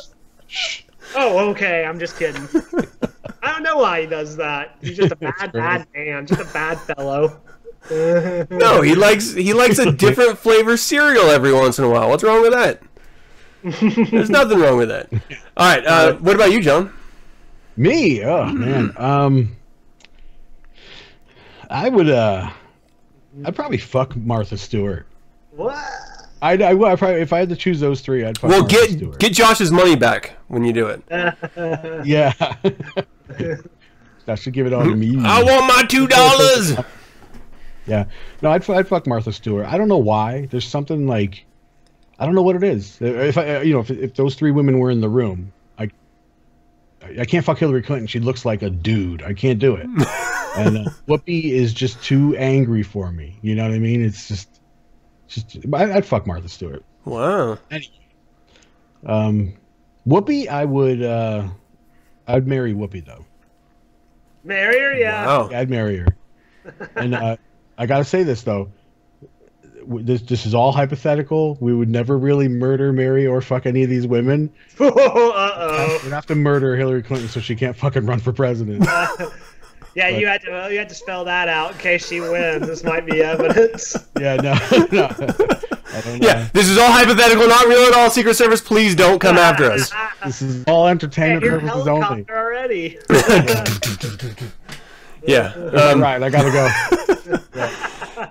[0.49, 0.85] Josh.
[1.15, 1.85] Oh, okay.
[1.85, 2.49] I'm just kidding.
[3.43, 4.77] I don't know why he does that.
[4.81, 6.27] He's just a bad, bad man.
[6.27, 7.41] Just a bad fellow.
[7.91, 12.11] No, he likes he likes a different flavor cereal every once in a while.
[12.11, 12.83] What's wrong with that?
[14.11, 15.11] There's nothing wrong with that.
[15.57, 15.87] All right.
[15.87, 16.93] Uh, what about you, John?
[17.79, 18.25] Me?
[18.25, 18.93] Oh man.
[18.97, 19.57] Um,
[21.71, 22.09] I would.
[22.11, 22.51] Uh,
[23.45, 25.07] I'd probably fuck Martha Stewart.
[25.53, 25.77] What?
[26.43, 26.89] I'd, I would.
[26.91, 29.19] I probably, if I had to choose those three, I'd fuck Well, Martha get Stewart.
[29.21, 31.03] get Josh's money back when you do it.
[32.05, 32.33] Yeah.
[34.27, 35.17] that should give it all to me.
[35.25, 36.75] I want my two dollars.
[37.87, 38.05] Yeah.
[38.43, 39.65] No, I'd, I'd fuck Martha Stewart.
[39.67, 40.45] I don't know why.
[40.51, 41.47] There's something like,
[42.19, 42.99] I don't know what it is.
[43.01, 45.51] If I, you know, if, if those three women were in the room,
[47.03, 48.07] I, I can't fuck Hillary Clinton.
[48.07, 49.23] She looks like a dude.
[49.23, 49.85] I can't do it.
[50.57, 53.39] and uh, Whoopi is just too angry for me.
[53.43, 54.05] You know what I mean?
[54.05, 54.61] It's just,
[55.29, 55.57] just.
[55.73, 56.85] I, I'd fuck Martha Stewart.
[57.05, 57.59] Wow.
[59.07, 59.55] Um,
[60.07, 61.03] Whoopi, I would.
[61.03, 61.49] uh
[62.27, 63.25] I'd marry Whoopi though.
[64.45, 65.27] Marry her, yeah.
[65.27, 65.49] Wow.
[65.51, 66.09] Yeah, I'd marry her.
[66.95, 67.37] And uh,
[67.79, 68.71] I gotta say this though,
[69.87, 71.57] this this is all hypothetical.
[71.61, 74.53] We would never really murder, marry, or fuck any of these women.
[74.81, 74.85] uh
[75.79, 76.01] oh.
[76.05, 78.87] We'd have to murder Hillary Clinton so she can't fucking run for president.
[79.95, 82.69] Yeah, you had to you had to spell that out in case she wins.
[82.69, 83.97] This might be evidence.
[84.21, 84.53] yeah, no,
[84.93, 85.07] no.
[85.07, 86.29] I don't know.
[86.29, 88.09] Yeah, this is all hypothetical, not real at all.
[88.09, 89.91] Secret Service, please don't come after us.
[90.25, 92.27] This is all Hey, entertainment you're purposes only.
[92.31, 92.99] already.
[95.27, 95.53] Yeah.
[95.55, 97.69] Um, right, I gotta go.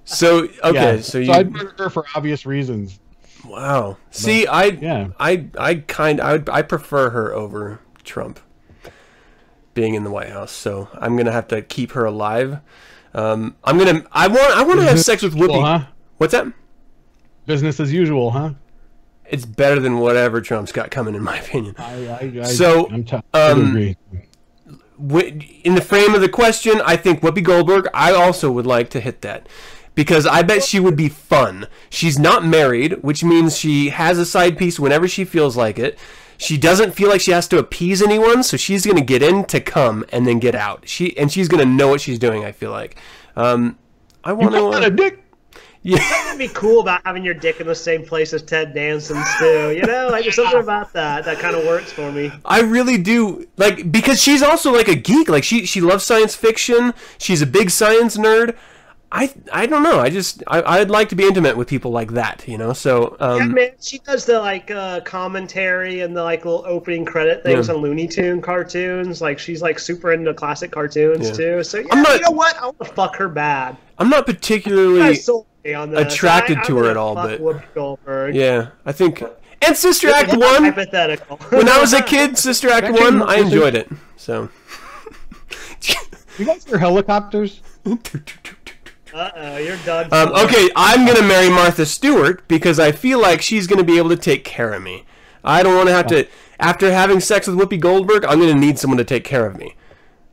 [0.05, 1.01] So okay, yeah.
[1.01, 1.33] so you.
[1.33, 2.99] I'd murder her for obvious reasons.
[3.47, 3.97] Wow.
[4.11, 5.07] See, I Yeah.
[5.19, 8.39] I I kind I would I prefer her over Trump
[9.73, 10.51] being in the White House.
[10.51, 12.59] So I'm gonna have to keep her alive.
[13.13, 15.49] Um, I'm gonna I want I want to have sex with Whoopi.
[15.49, 15.85] Well, huh?
[16.17, 16.47] What's that?
[17.45, 18.51] Business as usual, huh?
[19.29, 21.75] It's better than whatever Trump's got coming, in my opinion.
[21.77, 23.97] I, I, I, So, I'm t- um, agree.
[25.63, 27.87] In the frame of the question, I think Whoopi Goldberg.
[27.93, 29.47] I also would like to hit that
[29.97, 31.65] because I bet she would be fun.
[31.89, 35.97] She's not married, which means she has a side piece whenever she feels like it.
[36.37, 39.59] She doesn't feel like she has to appease anyone, so she's gonna get in to
[39.59, 40.87] come and then get out.
[40.87, 42.45] She and she's gonna know what she's doing.
[42.45, 42.97] I feel like.
[43.35, 43.79] Um,
[44.23, 44.85] I want got to.
[44.85, 45.23] a dick.
[45.81, 46.27] yeah.
[46.27, 49.71] It'd be cool about having your dick in the same place as Ted Danson's too.
[49.71, 52.31] You know, like there's something about that that kind of works for me.
[52.45, 55.27] I really do like because she's also like a geek.
[55.27, 56.93] Like she she loves science fiction.
[57.17, 58.55] She's a big science nerd.
[59.11, 59.99] I I don't know.
[59.99, 62.45] I just I I'd like to be intimate with people like that.
[62.47, 62.73] You know.
[62.73, 67.05] So Yeah, um man, she does the like uh, commentary and the like little opening
[67.05, 67.75] credit things Yeah.
[67.75, 69.21] on Looney Tune cartoons.
[69.21, 71.35] Like she's like super into classic cartoons Yeah.
[71.35, 71.63] too.
[71.63, 72.57] So yeah, I'm not- you know what?
[72.57, 73.77] I want to fuck her bad.
[73.97, 77.39] I'm not particularly guys sold me on attracted I- to her at all, but-
[78.35, 78.67] yeah.
[78.85, 79.23] I think
[79.61, 80.63] and Sister Act not one.
[80.65, 81.37] hypothetical.
[81.49, 83.89] When I was a kid, Sister Act one, I enjoyed it.
[84.17, 84.49] So.
[86.37, 87.61] You guys hear helicopters?
[89.17, 90.07] uh oh, you're done.
[90.11, 94.09] Um, okay, I'm gonna marry Martha Stewart because I feel like she's gonna be able
[94.09, 95.05] to take care of me.
[95.43, 96.27] I don't want to have to.
[96.59, 99.75] After having sex with Whoopi Goldberg, I'm gonna need someone to take care of me.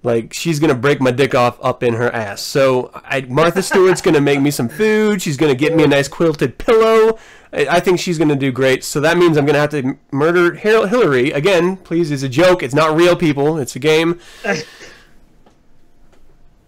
[0.03, 2.43] Like she's gonna break my dick off up in her ass.
[2.43, 5.23] So I, Martha Stewart's gonna make me some food.
[5.23, 7.19] She's gonna get me a nice quilted pillow.
[7.53, 8.85] I, I think she's gonna do great.
[8.85, 11.79] So that means I'm gonna have to murder Hillary again.
[11.79, 12.63] Please, it's a joke.
[12.63, 13.57] It's not real people.
[13.57, 14.21] It's a game.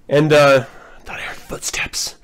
[0.08, 2.16] And uh, I thought I heard footsteps.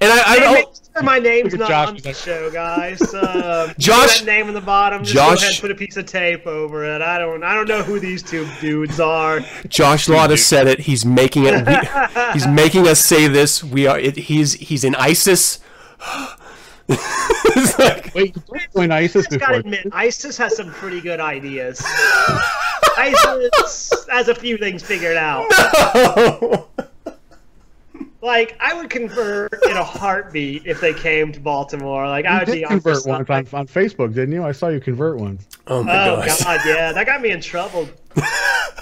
[0.00, 0.54] And I, I don't.
[0.54, 3.00] make sure my name's not Josh on the that- show, guys.
[3.14, 5.02] Uh, you Josh- see that name in the bottom.
[5.02, 7.00] Just Josh- go ahead and put a piece of tape over it.
[7.00, 7.42] I don't.
[7.42, 9.40] I don't know who these two dudes are.
[9.68, 10.80] Josh Latta said it.
[10.80, 11.66] He's making it.
[11.66, 13.62] We, he's making us say this.
[13.64, 13.98] We are.
[13.98, 15.60] It, he's he's in ISIS.
[16.88, 19.60] it's like, Wait, don't join ISIS I gotta before.
[19.60, 21.82] admit, ISIS has some pretty good ideas.
[22.98, 25.46] ISIS has a few things figured out.
[28.24, 32.08] Like, I would convert in a heartbeat if they came to Baltimore.
[32.08, 34.42] Like, I would did be on convert for once on, on Facebook, didn't you?
[34.42, 35.46] I saw you convert once.
[35.66, 36.42] oh my Oh gosh.
[36.42, 37.88] god, yeah, that got me in trouble.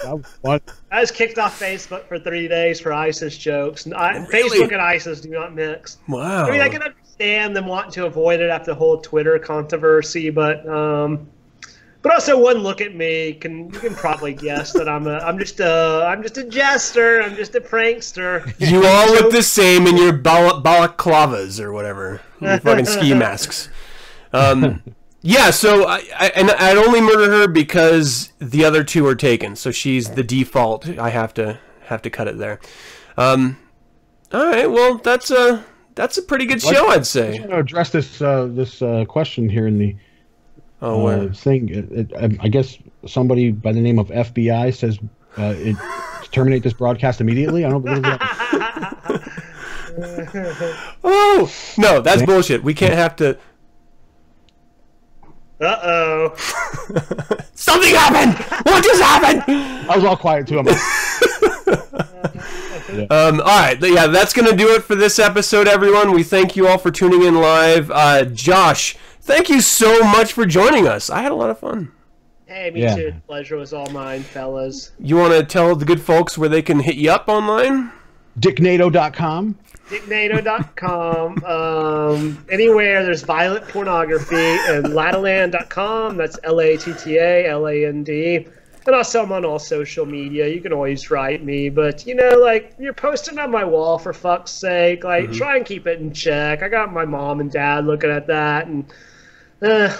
[0.03, 0.59] That was fun.
[0.91, 3.87] I was kicked off Facebook for three days for ISIS jokes.
[3.95, 4.59] I, Really?
[4.59, 5.97] Facebook and ISIS do not mix.
[6.09, 6.45] Wow.
[6.45, 10.29] I mean, I can understand them wanting to avoid it after the whole Twitter controversy,
[10.29, 11.29] but um,
[12.03, 15.39] but also one look at me can you can probably guess that I'm a I'm
[15.39, 17.21] just a I'm just a jester.
[17.21, 18.53] I'm just a prankster.
[18.59, 23.69] You all look the same in your bal- balaclavas or whatever, your fucking ski masks.
[24.33, 24.83] Um,
[25.21, 29.55] yeah, so I, I and I'd only murder her because the other two are taken.
[29.55, 30.87] So she's the default.
[30.99, 32.59] I have to have to cut it there.
[33.17, 33.57] Um,
[34.33, 35.63] all right, well that's a
[35.95, 37.37] that's a pretty good show, I'd I'm say.
[37.37, 39.95] going to address this uh, this uh, question here in the
[40.83, 41.69] Oh, uh, thing.
[41.69, 42.11] It, it,
[42.41, 42.77] I guess
[43.07, 44.99] somebody by the name of FBI says
[45.37, 45.77] uh, it,
[46.31, 47.63] terminate this broadcast immediately.
[47.63, 49.29] I don't believe that.
[51.03, 52.63] Oh no, that's bullshit.
[52.63, 53.37] We can't have to.
[55.61, 56.35] Uh oh.
[57.53, 58.33] Something happened.
[58.65, 59.43] What just happened?
[59.87, 60.57] I was all quiet too.
[60.57, 60.79] I'm like,
[63.09, 66.11] Um, all right, yeah, that's gonna do it for this episode, everyone.
[66.11, 67.89] We thank you all for tuning in live.
[67.89, 71.09] Uh, Josh, thank you so much for joining us.
[71.09, 71.91] I had a lot of fun.
[72.45, 72.95] Hey, me Yeah.
[72.95, 73.11] too.
[73.11, 74.91] The pleasure was all mine, fellas.
[74.99, 77.91] You want to tell the good folks where they can hit you up online?
[78.39, 79.55] Dicknado.com.
[79.89, 81.43] Dicknado.com.
[81.43, 86.17] Um, anywhere there's violent pornography and lattaland.com.
[86.17, 88.47] That's L A T T A L A N D.
[88.85, 90.47] And also, I'm on all social media.
[90.47, 94.11] You can always write me, but you know, like you're posting on my wall for
[94.13, 95.03] fuck's sake.
[95.05, 96.61] Like, try and keep it in check.
[96.63, 98.85] I got my mom and dad looking at that, and
[99.63, 99.97] uh,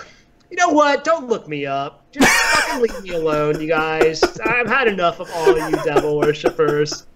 [0.50, 1.04] you know what?
[1.04, 2.06] Don't look me up.
[2.12, 4.22] Just fucking leave me alone, you guys.
[4.46, 7.08] I've had enough of all of you devil worshippers.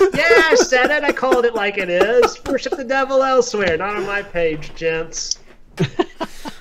[0.00, 1.04] Yeah, I said it.
[1.04, 2.42] I called it like it is.
[2.46, 5.38] Worship the devil elsewhere, not on my page, gents.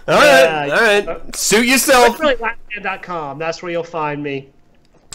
[0.07, 1.35] All right, Yeah, all right.
[1.35, 2.17] Suit yourself.
[2.17, 3.39] That's really Latman.com.
[3.39, 4.49] That's where you'll find me.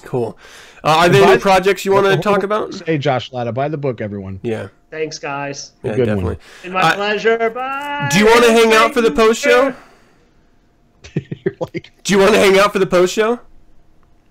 [0.03, 0.37] Cool.
[0.85, 2.75] Uh, are there any projects you want to talk about?
[2.85, 4.39] Hey, Josh Latta, buy the book, everyone.
[4.43, 5.73] Yeah, Thanks, guys.
[5.83, 6.17] yeah, good one.
[6.17, 6.39] definitely.
[6.63, 7.49] Been my Uh, pleasure.
[7.49, 8.11] Bye.
[8.13, 9.75] Do you want to hang out for the post show?
[11.61, 13.33] Like, Do you want to hang out for the post show?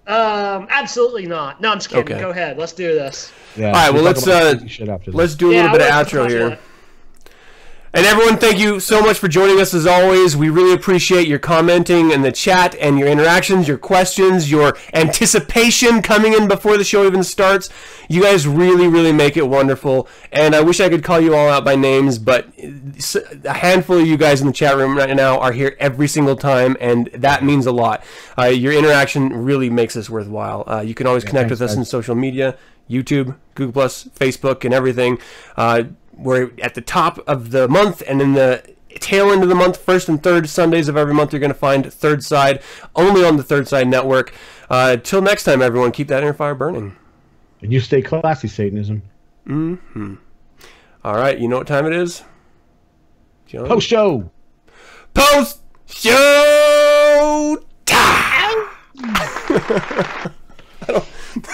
[0.08, 1.62] Um, absolutely not.
[1.62, 2.04] No, I'm just kidding.
[2.14, 2.20] Okay.
[2.22, 2.58] Go ahead.
[2.58, 3.32] Let's do this.
[3.56, 3.68] yeah.
[3.68, 5.16] All right, we'll well, let's, about uh, crazy shit after this.
[5.18, 6.50] Let's do a yeah, little bit of I like the outro here.
[6.50, 6.58] one.
[7.94, 10.38] And everyone, thank you so much for joining us as always.
[10.38, 16.02] We really appreciate your commenting in the chat and your interactions, your questions, your anticipation
[16.02, 17.70] coming in before the show even starts.
[18.08, 20.08] You guys really, really make it wonderful.
[20.32, 22.48] And I wish I could call you all out by names, but
[23.44, 26.38] a handful of you guys in the chat room right now are here every single
[26.38, 28.06] time, and that means a lot.
[28.38, 30.64] Uh, your interaction really makes this worthwhile.
[30.66, 31.80] Uh, you can always connect thanks, with us guys.
[31.80, 32.58] in social media,
[32.90, 35.20] YouTube, Google Plus, Facebook, and everything.
[35.58, 35.84] Uh,
[36.22, 38.64] we're at the top of the month, and in the
[39.00, 41.58] tail end of the month, first and third Sundays of every month, you're going to
[41.58, 42.62] find Third Side
[42.96, 44.34] only on the Third Side Network.
[44.70, 46.96] Uh, till next time, everyone, keep that inner fire burning.
[47.62, 49.02] And you stay classy, Satanism.
[51.04, 52.24] All right, you know what time it is?
[53.48, 53.68] John?
[53.68, 54.30] Post show.
[55.14, 58.68] Post show time.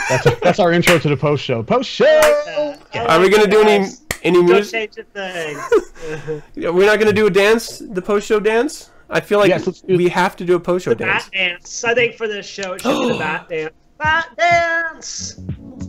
[0.10, 1.62] That's, that's our intro to the post show.
[1.62, 2.76] Post show.
[2.96, 3.88] Are we gonna do any
[4.34, 4.44] guys.
[4.44, 6.44] any Don't change a thing.
[6.76, 8.92] We're not gonna do a dance, the post show dance.
[9.10, 11.24] I feel like Yes, we have to do a post show the dance.
[11.26, 11.84] bat dance.
[11.84, 13.74] I think for this show it should be the bat dance.
[13.98, 15.34] Bat dance.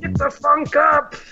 [0.00, 1.14] Get the funk up.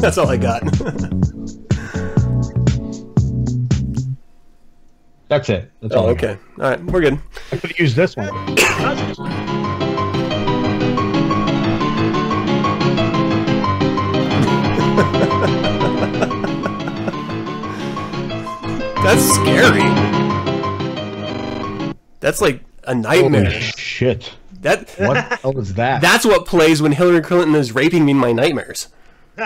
[0.00, 0.62] That's all I got.
[5.28, 5.70] That's it.
[5.80, 6.06] That's oh, all.
[6.08, 6.36] okay.
[6.58, 7.18] All right, we're good.
[7.52, 8.30] I could use this one.
[19.02, 19.80] That's scary.
[22.20, 23.44] That's like a nightmare.
[23.46, 24.34] Holy shit.
[24.60, 26.00] That What the hell is that?
[26.02, 28.88] that's what plays when Hillary Clinton is raping me in my nightmares.
[29.38, 29.44] All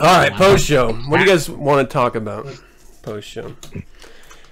[0.00, 0.92] right, post show.
[0.92, 2.46] What do you guys want to talk about?
[3.00, 3.56] Post show.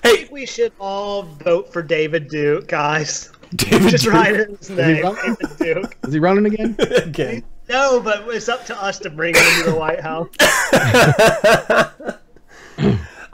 [0.02, 3.30] I think we should all vote for David Duke, guys.
[3.54, 4.14] David Just Duke.
[4.14, 5.02] write in his name.
[5.02, 5.14] run?
[5.16, 5.96] David Duke.
[6.06, 6.76] Is he running again?
[6.78, 7.44] again.
[7.68, 10.28] No, but it's up to us to bring him to the White House.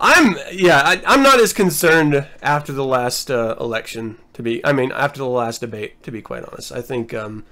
[0.02, 4.18] I'm yeah, I, I'm not as concerned after the last uh, election.
[4.34, 6.02] To be, I mean, after the last debate.
[6.04, 7.44] To be quite honest, I think um,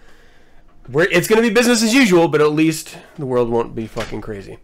[0.89, 3.87] we're it's going to be business as usual, but at least the world won't be
[3.87, 4.59] fucking crazy.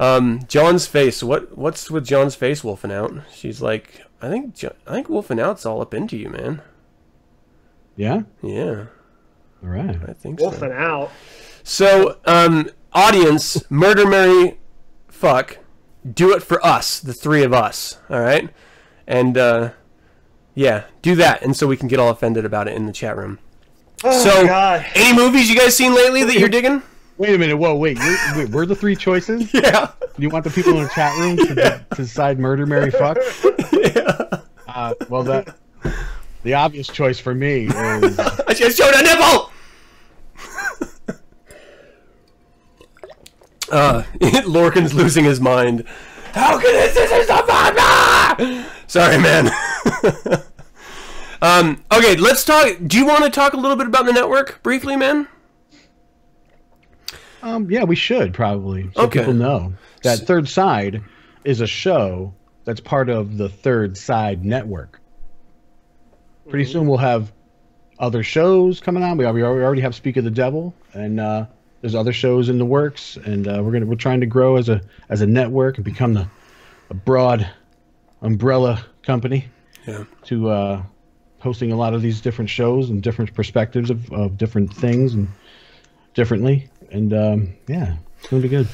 [0.00, 1.22] Um, John's face.
[1.22, 3.12] What what's with John's face wolfing out?
[3.32, 6.62] She's like, I think Jo- I think wolfing out's all up into you, man.
[7.96, 8.22] Yeah.
[8.42, 8.86] Yeah,
[9.64, 9.96] All right.
[10.06, 10.46] I think so.
[10.46, 11.10] Wolfing out.
[11.62, 14.58] So, um, audience, murder, Mary,
[15.08, 15.58] fuck,
[16.12, 18.50] do it for us, the three of us, all right?
[19.06, 19.70] And uh,
[20.54, 23.16] yeah, do that, and so we can get all offended about it in the chat
[23.16, 23.38] room.
[24.02, 24.84] Oh, so, God.
[24.94, 26.82] any movies you guys seen lately that you're digging?
[27.16, 27.56] Wait a minute.
[27.56, 27.98] Whoa, wait.
[27.98, 29.52] We're, wait, we're the three choices.
[29.54, 33.16] Yeah, You want the people in the chat room to, to decide murder, Mary, fuck?
[33.72, 34.40] yeah.
[34.68, 35.56] Uh, well, that
[36.42, 39.50] the obvious choice for me is I just showed a nipple.
[43.74, 44.04] Uh,
[44.46, 45.84] Lorcan's losing his mind.
[46.32, 46.94] How can this?
[46.94, 48.66] This is the fun.
[48.86, 49.50] Sorry, man.
[51.42, 51.82] um.
[51.92, 52.76] Okay, let's talk.
[52.86, 55.28] Do you want to talk a little bit about the network briefly, man?
[57.42, 59.18] Um, yeah, we should probably so Okay.
[59.18, 61.02] people know that Third Side
[61.44, 62.32] is a show
[62.64, 65.00] that's part of the Third Side Network.
[66.48, 67.32] Pretty soon we'll have
[67.98, 69.18] other shows coming on.
[69.18, 71.46] We already, we already have Speak of the Devil, and uh,
[71.84, 74.70] there's other shows in the works, and uh, we're gonna we're trying to grow as
[74.70, 74.80] a
[75.10, 76.26] as a network and become the
[76.88, 77.46] a broad
[78.22, 79.44] umbrella company
[79.86, 80.04] Yeah.
[80.24, 80.82] to uh,
[81.40, 85.28] hosting a lot of these different shows and different perspectives of, of different things and
[86.14, 86.70] differently.
[86.90, 88.66] And um, yeah, it's gonna be good.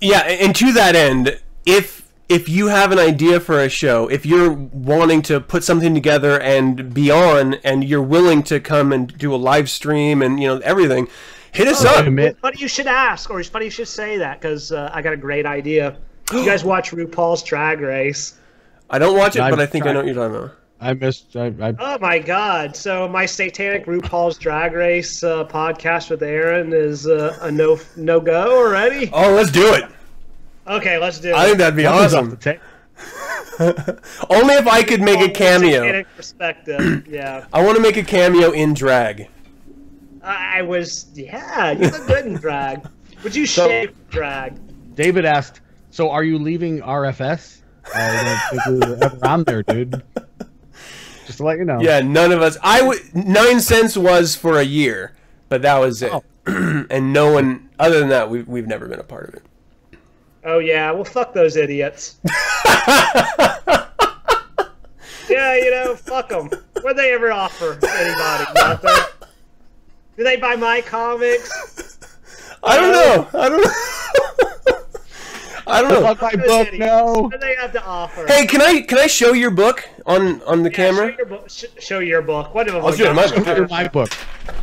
[0.00, 4.24] Yeah, and to that end, if if you have an idea for a show, if
[4.24, 9.18] you're wanting to put something together and be on, and you're willing to come and
[9.18, 11.08] do a live stream and you know everything,
[11.52, 12.04] hit us up.
[12.04, 12.38] Commit.
[12.38, 15.12] Funny you should ask, or it's funny you should say that, because uh, I got
[15.12, 15.96] a great idea.
[16.32, 18.38] You guys watch RuPaul's Drag Race?
[18.90, 20.56] I don't watch it, but I think I know what you're talking about.
[20.80, 21.36] I missed.
[21.36, 22.74] I, I Oh my God!
[22.74, 28.20] So my satanic RuPaul's Drag Race uh, podcast with Aaron is uh, a no no
[28.20, 29.08] go already.
[29.12, 29.84] Oh, let's do it.
[30.66, 31.34] Okay, let's do it.
[31.34, 32.38] I think that'd be nothing's off awesome.
[32.40, 32.60] the.
[34.30, 35.82] Only if I could make a cameo.
[35.82, 37.46] Satanic perspective, yeah.
[37.52, 39.28] I want to make a cameo in drag.
[40.22, 41.72] I I was, yeah.
[41.72, 42.86] You look good in drag.
[43.24, 44.54] Would you So- shave drag?
[44.94, 45.60] David asked,
[45.90, 47.60] "So are you leaving RFS?"
[47.94, 50.02] I don't think we were ever on there, dude.
[51.26, 51.80] Just to let you know.
[51.80, 52.58] Yeah, none of us.
[52.62, 55.14] I would nine cents was for a year,
[55.48, 56.12] but that was it.
[56.12, 56.22] Oh.
[56.90, 59.42] and no one other than that, we've we've never been a part of it.
[60.44, 62.16] Oh yeah, well fuck those idiots.
[65.28, 66.50] yeah, you know, fuck them.
[66.80, 68.44] What'd they ever offer anybody?
[68.56, 69.04] Nothing.
[70.22, 71.98] Do they buy my comics?
[72.62, 73.40] I don't know.
[73.40, 74.78] I don't know.
[75.66, 76.00] I don't know.
[76.14, 76.78] Fuck my Those book, idiots.
[76.78, 77.12] no.
[77.22, 78.24] What do they have to offer?
[78.28, 81.10] Hey, can I can I show your book on on the Yeah, camera?
[81.10, 81.50] Show your book.
[81.50, 82.54] Sh- show your book.
[82.54, 83.44] What have I'll show you my book.
[83.44, 84.10] Show your my book.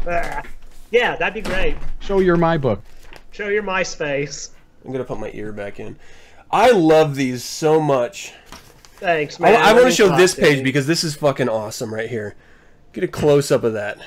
[0.07, 0.43] Ah.
[0.91, 1.75] Yeah, that'd be great.
[1.99, 2.81] Show your my book.
[3.31, 4.51] Show your MySpace.
[4.85, 5.97] I'm gonna put my ear back in.
[6.51, 8.31] I love these so much.
[8.93, 9.61] Thanks, man.
[9.61, 10.63] I want to show this page you.
[10.63, 12.35] because this is fucking awesome right here.
[12.93, 13.97] Get a close up of that.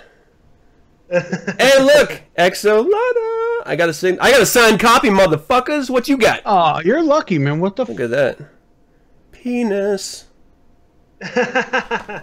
[1.58, 3.62] hey, look, Exolata.
[3.66, 4.18] I got a sign.
[4.20, 5.90] I got a signed copy, motherfuckers.
[5.90, 6.40] What you got?
[6.46, 7.60] Oh, you're lucky, man.
[7.60, 7.84] What the?
[7.84, 8.38] Look F- at that.
[9.32, 10.26] Penis.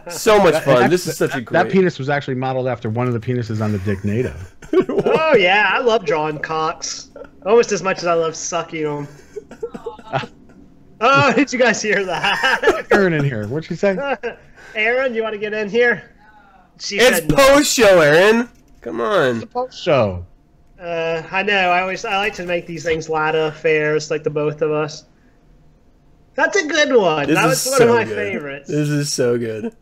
[0.10, 0.90] So much fun.
[0.90, 1.64] This is such a that, great.
[1.64, 4.36] that penis was actually modeled after one of the penises on the Dicknado.
[5.06, 7.11] oh yeah, I love drawing cocks
[7.45, 9.07] almost as much as I love sucking them.
[10.99, 12.88] oh, did you guys hear that?
[12.91, 13.48] Aaron in here.
[13.48, 13.98] What'd she say?
[14.76, 16.11] Aaron, you want to get in here?
[16.80, 17.36] She It's said no.
[17.36, 18.49] post show, Aaron.
[18.82, 19.46] Come on.
[19.48, 20.26] Post show.
[20.80, 21.70] Uh, I know.
[21.72, 25.06] I always I like to make these things Latta affairs, like the both of us.
[26.36, 27.28] That's a good one.
[27.28, 28.16] This that is was one so of my good.
[28.16, 28.70] favorites.
[28.70, 29.76] This is so good.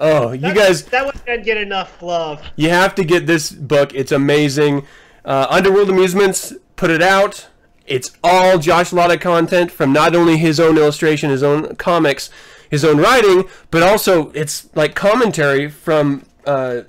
[0.00, 2.40] Oh, you That- guys, that one didn't get enough love.
[2.56, 3.92] you have to get this book.
[3.94, 4.86] It's amazing.
[5.24, 7.48] Uh, Underworld Amusements put it out.
[7.86, 12.30] It's all Josh Latta content from not only his own illustration, his own comics,
[12.70, 16.82] his own writing, but also it's like commentary from, uh,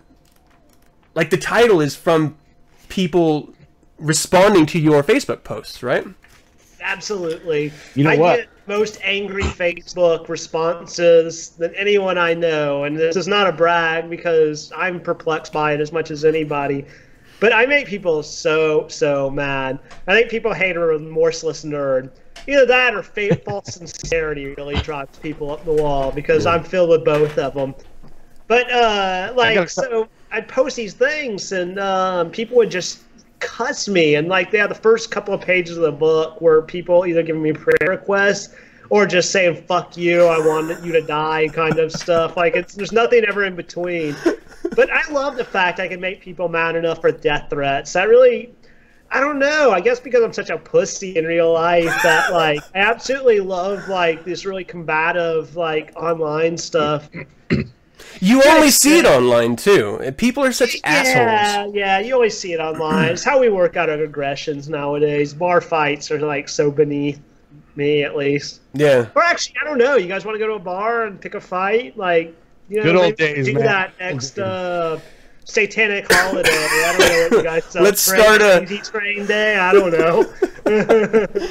[1.15, 2.37] like the title is from
[2.87, 3.53] people
[3.97, 6.05] responding to your Facebook posts, right?
[6.81, 7.71] Absolutely.
[7.95, 8.37] You know I what?
[8.37, 14.09] get most angry Facebook responses than anyone I know, and this is not a brag
[14.09, 16.85] because I'm perplexed by it as much as anybody.
[17.39, 19.79] But I make people so so mad.
[20.07, 22.11] I think people hate a remorseless nerd.
[22.47, 26.89] Either that or fa- false sincerity really drives people up the wall because I'm filled
[26.89, 27.75] with both of them.
[28.47, 33.01] But uh, like, gotta- so I'd post these things, and um, people would just
[33.39, 34.15] cuss me.
[34.15, 37.41] And like, had the first couple of pages of the book were people either giving
[37.41, 38.53] me prayer requests
[38.89, 42.37] or just saying "fuck you," I want you to die, kind of stuff.
[42.37, 44.15] Like, it's there's nothing ever in between.
[44.75, 47.93] But I love the fact I can make people mad enough for death threats.
[47.93, 48.53] That really.
[49.11, 49.71] I don't know.
[49.71, 53.89] I guess because I'm such a pussy in real life that like I absolutely love
[53.89, 57.09] like this really combative like online stuff.
[58.21, 60.13] You only see it online too.
[60.17, 61.15] People are such assholes.
[61.15, 63.11] Yeah, yeah, you always see it online.
[63.13, 65.33] It's how we work out our aggressions nowadays.
[65.33, 67.19] Bar fights are like so beneath
[67.75, 68.61] me, at least.
[68.73, 69.07] Yeah.
[69.15, 69.95] Or actually, I don't know.
[69.95, 71.97] You guys want to go to a bar and pick a fight?
[71.97, 72.35] Like,
[72.69, 73.63] you know, Good old maybe days, do man.
[73.63, 74.99] that next uh,
[75.45, 76.49] satanic holiday.
[76.51, 77.89] I don't know what you guys celebrate.
[77.89, 79.57] Let's start a- Easy train day.
[79.57, 81.29] I don't know.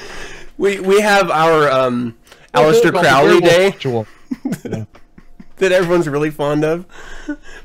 [0.59, 2.17] We we have our um
[2.53, 4.09] Aleister Crowley Day Ritual.
[5.59, 6.87] that everyone's really fond of.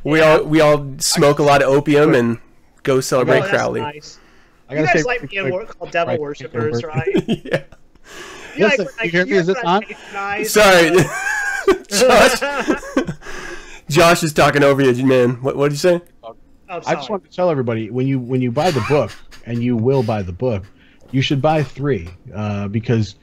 [0.03, 2.39] We all we all smoke a lot of opium and
[2.83, 3.81] go Oh, celebrate that's Crowley.
[3.81, 4.19] nice.
[4.69, 7.07] I You gotta guys say, like being quick- wor- called devil right, worshippers, right?
[7.27, 7.63] yeah.
[8.55, 9.31] You Listen, like, you hear me?
[9.33, 9.83] Is this on?
[10.45, 10.91] Sorry,
[11.89, 12.39] Josh.
[13.89, 15.41] Josh is talking over you, man.
[15.41, 16.01] What what did you say?
[16.23, 16.35] oh,
[16.69, 17.07] I just sorry.
[17.09, 19.11] want to tell everybody when you when you buy the book,
[19.45, 20.63] and you will buy the book,
[21.11, 23.15] you should buy three uh, because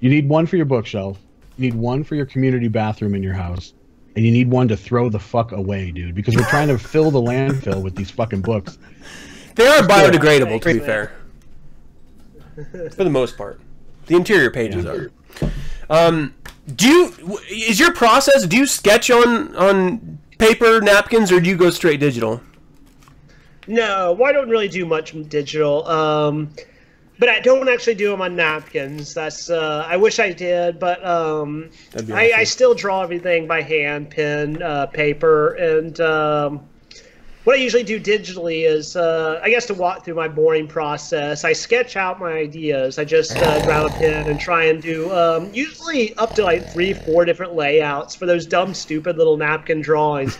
[0.00, 1.18] you need one for your bookshelf,
[1.56, 3.74] you need one for your community bathroom in your house,
[4.16, 6.14] and you need one to throw the fuck away, dude.
[6.14, 8.78] Because we're trying to fill the landfill with these fucking books.
[9.54, 11.12] They are biodegradable, to be Thanks, fair.
[12.92, 13.60] For the most part,
[14.06, 15.10] the interior pages are.
[15.88, 16.34] Um,
[16.76, 18.46] do you is your process?
[18.46, 22.40] Do you sketch on on paper napkins or do you go straight digital?
[23.66, 25.86] No, well, I don't really do much digital.
[25.86, 26.50] Um,
[27.20, 29.12] but I don't actually do them on napkins.
[29.12, 31.70] That's uh, I wish I did, but um,
[32.12, 36.62] I, I still draw everything by hand, pen, uh, paper, and um,
[37.44, 41.44] what I usually do digitally is uh, I guess to walk through my boring process.
[41.44, 42.98] I sketch out my ideas.
[42.98, 46.70] I just uh, grab a pen and try and do um, usually up to like
[46.70, 50.38] three, four different layouts for those dumb, stupid little napkin drawings.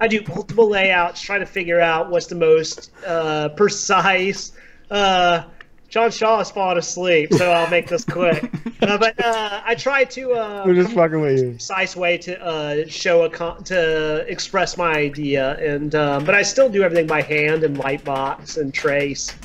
[0.00, 4.52] I do multiple layouts, trying to figure out what's the most uh, precise.
[4.90, 5.44] Uh,
[5.90, 8.50] John Shaw has fallen asleep, so I'll make this quick.
[8.80, 11.50] Uh, but uh, I try to uh, We're just fucking with you.
[11.50, 16.40] precise way to uh, show a con- to express my idea, and um, but I
[16.40, 19.36] still do everything by hand and lightbox and trace.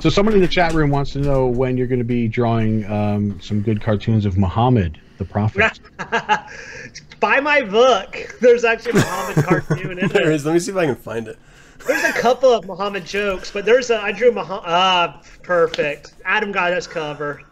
[0.00, 2.90] So someone in the chat room wants to know when you're going to be drawing
[2.90, 5.78] um, some good cartoons of Muhammad the Prophet.
[7.20, 8.34] Buy my book.
[8.40, 10.46] There's actually a Muhammad cartoon in There There is.
[10.46, 11.38] Let me see if I can find it.
[11.86, 14.64] There's a couple of Muhammad jokes, but there's a I drew Muhammad.
[14.66, 16.14] Ah, perfect.
[16.24, 17.42] Adam got us cover.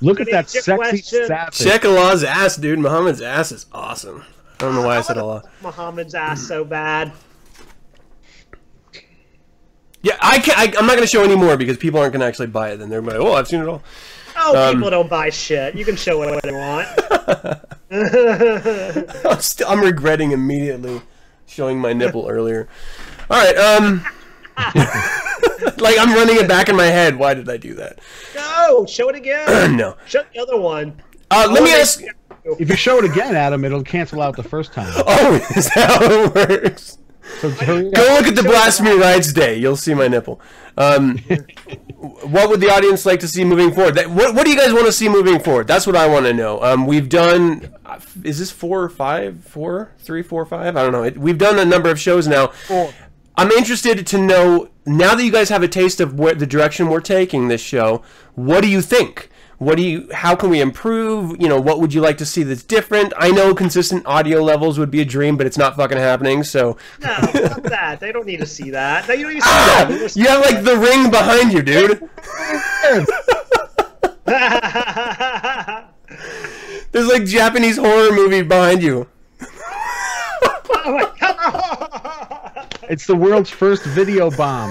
[0.00, 1.26] Look at that sexy question.
[1.26, 1.58] savage.
[1.58, 2.78] Check Allah's ass, dude.
[2.80, 4.24] Muhammad's ass is awesome.
[4.58, 5.42] I don't know why I said Allah.
[5.62, 7.12] Muhammad's ass so bad.
[10.02, 10.58] Yeah, I can't.
[10.58, 12.70] I, I'm not going to show any more because people aren't going to actually buy
[12.72, 12.78] it.
[12.78, 13.82] Then they're like, "Oh, I've seen it all."
[14.36, 15.76] Oh, Um, people don't buy shit.
[15.76, 16.88] You can show what they want.
[19.26, 21.02] I'm, still, I'm regretting immediately
[21.46, 22.66] showing my nipple earlier.
[23.32, 23.56] All right.
[23.56, 24.04] Um.
[25.78, 27.16] like I'm running it back in my head.
[27.16, 27.98] Why did I do that?
[28.34, 29.76] No, show it again.
[29.76, 29.96] no.
[30.06, 31.00] show the other one.
[31.30, 32.02] Uh, let me ask.
[32.58, 34.92] If you show it again, Adam, it'll cancel out the first time.
[35.06, 36.98] Oh, is that how it works?
[37.40, 37.48] So.
[37.50, 39.56] Go look at the Blasphemy Rights Day.
[39.56, 40.40] You'll see my nipple.
[40.76, 41.18] Um,
[42.24, 43.94] what would the audience like to see moving forward?
[43.94, 45.68] That, what, what do you guys want to see moving forward?
[45.68, 46.60] That's what I want to know.
[46.62, 47.72] Um, we've done.
[47.86, 49.44] uh, Is this four or five?
[49.44, 50.76] Four, three, four, five?
[50.76, 51.04] I don't know.
[51.04, 52.52] It, we've done a number of shows now.
[53.36, 56.88] I'm interested to know now that you guys have a taste of where the direction
[56.88, 58.02] we're taking this show.
[58.34, 59.28] What do you think?
[59.58, 60.08] What do you?
[60.12, 61.40] How can we improve?
[61.40, 63.12] You know, what would you like to see that's different?
[63.16, 66.42] I know consistent audio levels would be a dream, but it's not fucking happening.
[66.42, 68.00] So No, fuck that.
[68.00, 69.06] They don't need to see that.
[69.06, 69.86] No, you don't need to see ah!
[69.88, 70.16] that.
[70.16, 72.08] You you have like the ring behind you, dude.
[76.92, 79.06] There's like Japanese horror movie behind you.
[80.84, 81.21] oh my god!
[82.92, 84.70] It's the world's first video bomb.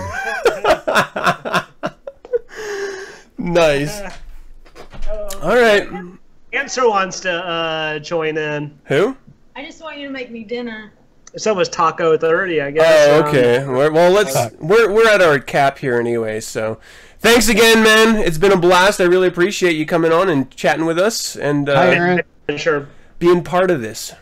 [3.39, 3.99] Nice.
[5.41, 5.87] All right.
[6.53, 8.77] Answer wants to uh, join in.
[8.85, 9.17] Who?
[9.55, 10.93] I just want you to make me dinner.
[11.33, 13.07] It's was Taco 30, I guess.
[13.09, 13.65] Oh, Um, okay.
[13.65, 14.35] We're- Well, let's.
[14.59, 16.41] We're we're at our cap here anyway.
[16.41, 16.77] So,
[17.17, 18.17] thanks again, man.
[18.17, 19.01] It's been a blast.
[19.01, 22.21] I really appreciate you coming on and chatting with us and Hi, uh, Aaron.
[22.57, 22.87] Sure.
[23.17, 24.13] being part of this.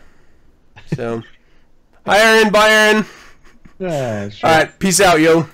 [0.94, 1.22] So,
[2.06, 2.50] hi, Aaron.
[2.50, 3.04] Bye, Aaron.
[3.80, 4.50] Yeah, sure.
[4.50, 4.78] All right.
[4.78, 5.48] Peace out, yo.